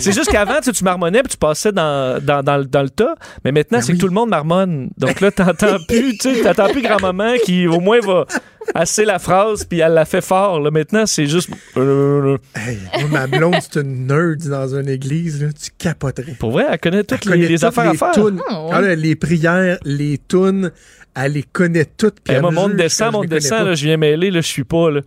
C'est 0.00 0.12
juste 0.12 0.30
qu'avant, 0.30 0.60
tu, 0.60 0.84
marmonnais 0.84 1.22
puis 1.22 1.30
tu 1.32 1.36
passais 1.38 1.72
dans, 1.72 2.22
dans, 2.22 2.42
dans, 2.42 2.56
le- 2.58 2.64
dans 2.66 2.82
le 2.82 2.90
tas. 2.90 3.14
Mais 3.44 3.52
maintenant, 3.52 3.78
Ben 3.78 3.82
c'est 3.82 3.92
que 3.94 3.98
tout 3.98 4.06
le 4.06 4.12
monde 4.14 4.28
marmonne. 4.30 4.90
Donc 4.98 5.20
là, 5.20 5.30
t'entends 5.30 5.76
plus, 5.88 6.16
tu 6.18 6.34
sais, 6.34 6.42
t'entends 6.42 6.70
plus 6.70 6.82
grand-maman 6.82 7.34
qui, 7.44 7.66
au 7.66 7.80
moins, 7.80 8.00
va 8.00 8.26
assez 8.74 9.04
la 9.04 9.18
phrase 9.18 9.64
puis 9.64 9.80
elle 9.80 9.92
la 9.94 10.04
fait 10.04 10.20
fort. 10.20 10.60
Là. 10.60 10.70
Maintenant, 10.70 11.06
c'est 11.06 11.26
juste. 11.26 11.50
euh, 11.76 12.36
Hey, 12.54 12.78
moi, 13.00 13.08
ma 13.10 13.26
blonde, 13.26 13.56
c'est 13.60 13.80
une 13.80 14.06
nerd 14.06 14.38
dans 14.48 14.74
une 14.76 14.88
église. 14.88 15.42
Là, 15.42 15.48
tu 15.52 15.70
capoterais. 15.78 16.36
Pour 16.38 16.52
vrai, 16.52 16.66
elle 16.70 16.78
connaît 16.78 17.04
toutes 17.04 17.26
Elle 17.26 17.32
les, 17.32 17.36
connaît 17.38 17.48
les 17.48 17.54
toutes 17.56 17.64
affaires 17.64 17.88
à 17.88 17.92
les 17.92 17.98
faire. 17.98 18.10
tunes. 18.12 18.40
Ah, 18.48 18.62
ouais. 18.64 18.70
Ah, 18.72 18.80
là, 18.80 18.94
les 18.94 19.16
prières, 19.16 19.78
les 19.84 20.18
tunes, 20.28 20.70
elle 21.16 21.32
les 21.32 21.42
connaît 21.42 21.84
toutes. 21.86 22.20
puis 22.20 22.32
Eh, 22.34 22.36
elle 22.36 22.42
moi, 22.42 22.50
monte, 22.50 22.76
descend, 22.76 23.12
monte, 23.12 23.26
descend, 23.28 23.66
là, 23.66 23.74
je 23.74 23.84
viens 23.84 23.96
mêler, 23.96 24.30
là, 24.30 24.40
je 24.40 24.46
suis 24.46 24.64
pas, 24.64 24.90
là. 24.90 25.00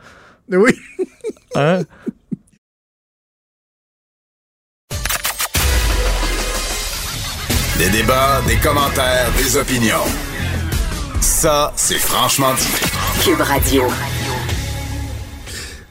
Oui. 0.50 0.72
Hein? 1.56 1.80
Des 7.78 7.90
débats, 7.90 8.42
des 8.48 8.58
commentaires, 8.58 9.28
des 9.38 9.58
opinions. 9.58 10.06
Ça, 11.20 11.74
c'est 11.76 11.98
franchement 11.98 12.54
dit. 12.54 12.91
Cube 13.24 13.42
Radio. 13.42 13.84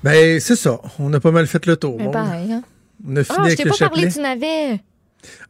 Ben, 0.03 0.41
c'est 0.41 0.57
ça. 0.57 0.81
On 0.99 1.13
a 1.13 1.21
pas 1.21 1.31
mal 1.31 1.47
fait 1.47 1.65
le 1.67 1.77
tour. 1.77 1.97
Mais 1.99 2.05
Bon, 2.05 2.11
pareil, 2.11 2.53
hein. 2.53 2.63
on 3.09 3.17
a 3.17 3.25
fini 3.25 3.37
Ah, 3.39 3.43
je 3.43 3.47
avec 3.47 3.57
t'ai 3.59 3.65
le 3.65 3.71
pas 3.71 3.89
parlé 3.89 4.07
du 4.09 4.19
navet. 4.19 4.81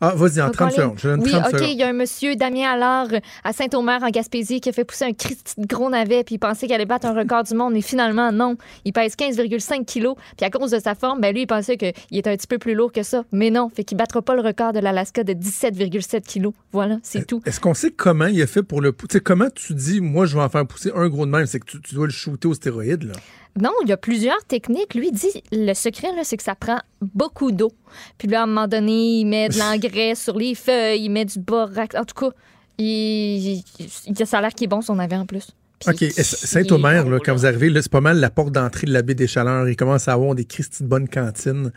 Ah, 0.01 0.15
vas-y, 0.17 0.41
en 0.41 0.47
Pas 0.47 0.53
30 0.53 0.57
parlé. 0.57 0.75
secondes. 0.77 1.21
Oui, 1.23 1.31
30 1.31 1.41
OK, 1.45 1.51
secondes. 1.53 1.69
il 1.71 1.79
y 1.79 1.83
a 1.83 1.89
un 1.89 1.93
monsieur, 1.93 2.37
Damien 2.37 2.71
Allard, 2.71 3.09
euh, 3.13 3.21
à 3.45 3.53
Saint-Omer, 3.53 4.03
en 4.03 4.11
Gaspésie, 4.11 4.61
qui 4.61 4.69
a 4.69 4.73
fait 4.73 4.85
pousser 4.85 5.05
un 5.05 5.13
Christi 5.13 5.55
de 5.61 5.67
gros 5.67 5.91
navet, 5.91 6.25
puis 6.25 6.37
il 6.37 6.39
pensait 6.39 6.67
qu'il 6.67 6.75
allait 6.75 6.87
battre 6.87 7.07
un 7.07 7.15
record 7.15 7.45
du 7.45 7.55
monde, 7.55 7.77
et 7.77 7.83
finalement, 7.83 8.33
non. 8.33 8.57
Il 8.85 8.93
pèse 8.93 9.15
15,5 9.17 9.85
kilos, 9.85 10.17
puis 10.37 10.47
à 10.47 10.51
cause 10.51 10.71
de 10.71 10.79
sa 10.79 10.95
forme, 10.95 11.21
ben 11.21 11.33
lui, 11.35 11.43
il 11.43 11.47
pensait 11.47 11.77
qu'il 11.77 11.93
était 12.13 12.31
un 12.31 12.37
petit 12.37 12.47
peu 12.47 12.59
plus 12.59 12.75
lourd 12.75 12.93
que 12.93 13.03
ça. 13.03 13.25
Mais 13.33 13.51
non, 13.51 13.69
fait 13.75 13.85
qu'il 13.85 13.97
battra 13.97 14.23
pas 14.23 14.35
le 14.35 14.43
record 14.43 14.73
de 14.73 14.81
l'Alaska 14.81 15.25
de 15.25 15.33
17,7 15.33 16.23
kilos. 16.23 16.53
Voilà, 16.73 16.99
c'est 17.03 17.27
tout. 17.27 17.41
Est-ce 17.47 17.61
qu'on 17.61 17.75
sait 17.75 17.91
comment 17.91 18.27
il 18.27 18.41
a 18.43 18.47
fait 18.47 18.63
pour 18.63 18.81
le 18.81 18.93
pousser? 18.93 19.21
Comment 19.21 19.51
tu 19.55 19.75
dis, 19.75 20.01
moi, 20.01 20.27
je 20.27 20.37
vais 20.37 20.43
en 20.43 20.49
faire 20.49 20.67
pousser 20.67 20.91
un 20.95 21.09
gros 21.09 21.27
de 21.27 21.31
même? 21.31 21.47
C'est 21.47 21.61
que 21.61 21.67
tu, 21.67 21.81
tu 21.81 21.95
dois 21.95 22.07
le 22.07 22.13
shooter 22.13 22.49
aux 22.49 22.55
stéroïdes, 22.55 23.05
là? 23.05 23.13
Non, 23.61 23.71
il 23.83 23.89
y 23.89 23.93
a 23.93 23.97
plusieurs 23.97 24.45
techniques. 24.45 24.95
Lui 24.95 25.09
il 25.09 25.13
dit 25.13 25.43
le 25.53 25.73
secret, 25.75 26.09
c'est 26.25 26.37
que 26.37 26.43
ça 26.43 26.55
prend 26.55 26.79
beaucoup 27.01 27.53
d'eau. 27.53 27.73
Puis 28.19 28.29
là, 28.29 28.41
à 28.41 28.43
un 28.45 28.47
moment 28.47 28.69
donné, 28.69 29.21
il 29.21 29.25
met 29.27 29.49
de 29.49 29.59
l'engrais 29.59 30.15
sur 30.17 30.37
les 30.39 30.55
feuilles, 30.55 31.05
il 31.05 31.11
met 31.11 31.25
du 31.25 31.39
borax. 31.41 31.97
En 31.97 32.05
tout 32.05 32.15
cas, 32.15 32.35
il, 32.79 33.63
il- 33.79 34.27
ça 34.27 34.39
a 34.39 34.41
l'air 34.43 34.51
qu'il 34.55 34.65
est 34.65 34.69
bon 34.69 34.81
son 34.81 34.97
navet 34.97 35.17
en 35.17 35.27
plus. 35.27 35.49
Puis- 35.81 36.07
OK. 36.09 36.13
Saint-Omer, 36.23 37.05
quand 37.25 37.35
vous 37.35 37.47
arrivez, 37.47 37.73
c'est 37.81 37.91
pas 37.91 38.01
mal 38.03 38.19
la 38.21 38.29
porte 38.31 38.53
d'entrée 38.53 38.87
de 38.87 38.93
la 38.93 39.03
baie 39.03 39.15
des 39.15 39.27
Chaleurs. 39.27 39.69
Il 39.69 39.77
commence 39.77 40.09
à 40.09 40.13
avoir 40.13 40.35
des 40.35 40.45
Christy 40.45 40.83
de 40.83 40.89
bonnes 40.89 41.09
cantines. 41.09 41.73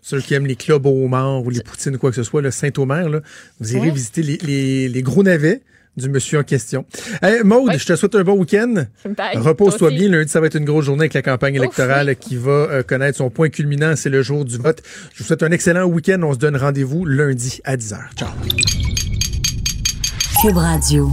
Ceux 0.00 0.20
qui 0.20 0.34
aiment 0.34 0.46
les 0.46 0.54
clubs 0.56 0.86
au 0.86 1.04
homard 1.04 1.42
ou 1.44 1.50
les 1.50 1.60
poutines 1.60 1.96
ou 1.96 1.98
quoi 1.98 2.10
que 2.10 2.16
ce 2.16 2.22
soit, 2.22 2.40
le 2.40 2.52
Saint-Omer, 2.52 3.20
vous 3.60 3.72
irez 3.76 3.88
Ouais. 3.88 3.90
visiter 3.90 4.22
les, 4.22 4.36
les- 4.38 4.88
les 4.88 5.02
gros 5.02 5.22
navets 5.24 5.60
du 5.98 6.08
monsieur 6.08 6.38
en 6.38 6.42
question. 6.42 6.86
Hey, 7.22 7.42
Maude, 7.44 7.68
Ouais. 7.68 7.78
je 7.78 7.84
te 7.86 7.94
souhaite 7.96 8.14
un 8.14 8.22
bon 8.24 8.34
week-end. 8.38 8.84
Repose-toi 9.34 9.90
bien. 9.90 10.08
Lundi, 10.08 10.30
ça 10.30 10.40
va 10.40 10.46
être 10.46 10.56
une 10.56 10.64
grosse 10.64 10.86
journée 10.86 11.02
avec 11.02 11.14
la 11.14 11.22
campagne 11.22 11.54
Ouf, 11.58 11.64
électorale 11.64 12.16
qui 12.16 12.36
va 12.36 12.50
euh, 12.50 12.82
connaître 12.82 13.18
son 13.18 13.28
point 13.30 13.48
culminant. 13.50 13.94
C'est 13.96 14.08
le 14.10 14.22
jour 14.22 14.44
du 14.44 14.56
vote. 14.56 14.82
Je 15.12 15.18
vous 15.18 15.24
souhaite 15.26 15.42
un 15.42 15.50
excellent 15.50 15.84
week-end. 15.84 16.20
On 16.22 16.32
se 16.32 16.38
donne 16.38 16.56
rendez-vous 16.56 17.04
lundi 17.04 17.60
à 17.64 17.76
10h. 17.76 17.98
Ciao. 18.16 18.28
Cube 20.40 20.56
Radio. 20.56 21.10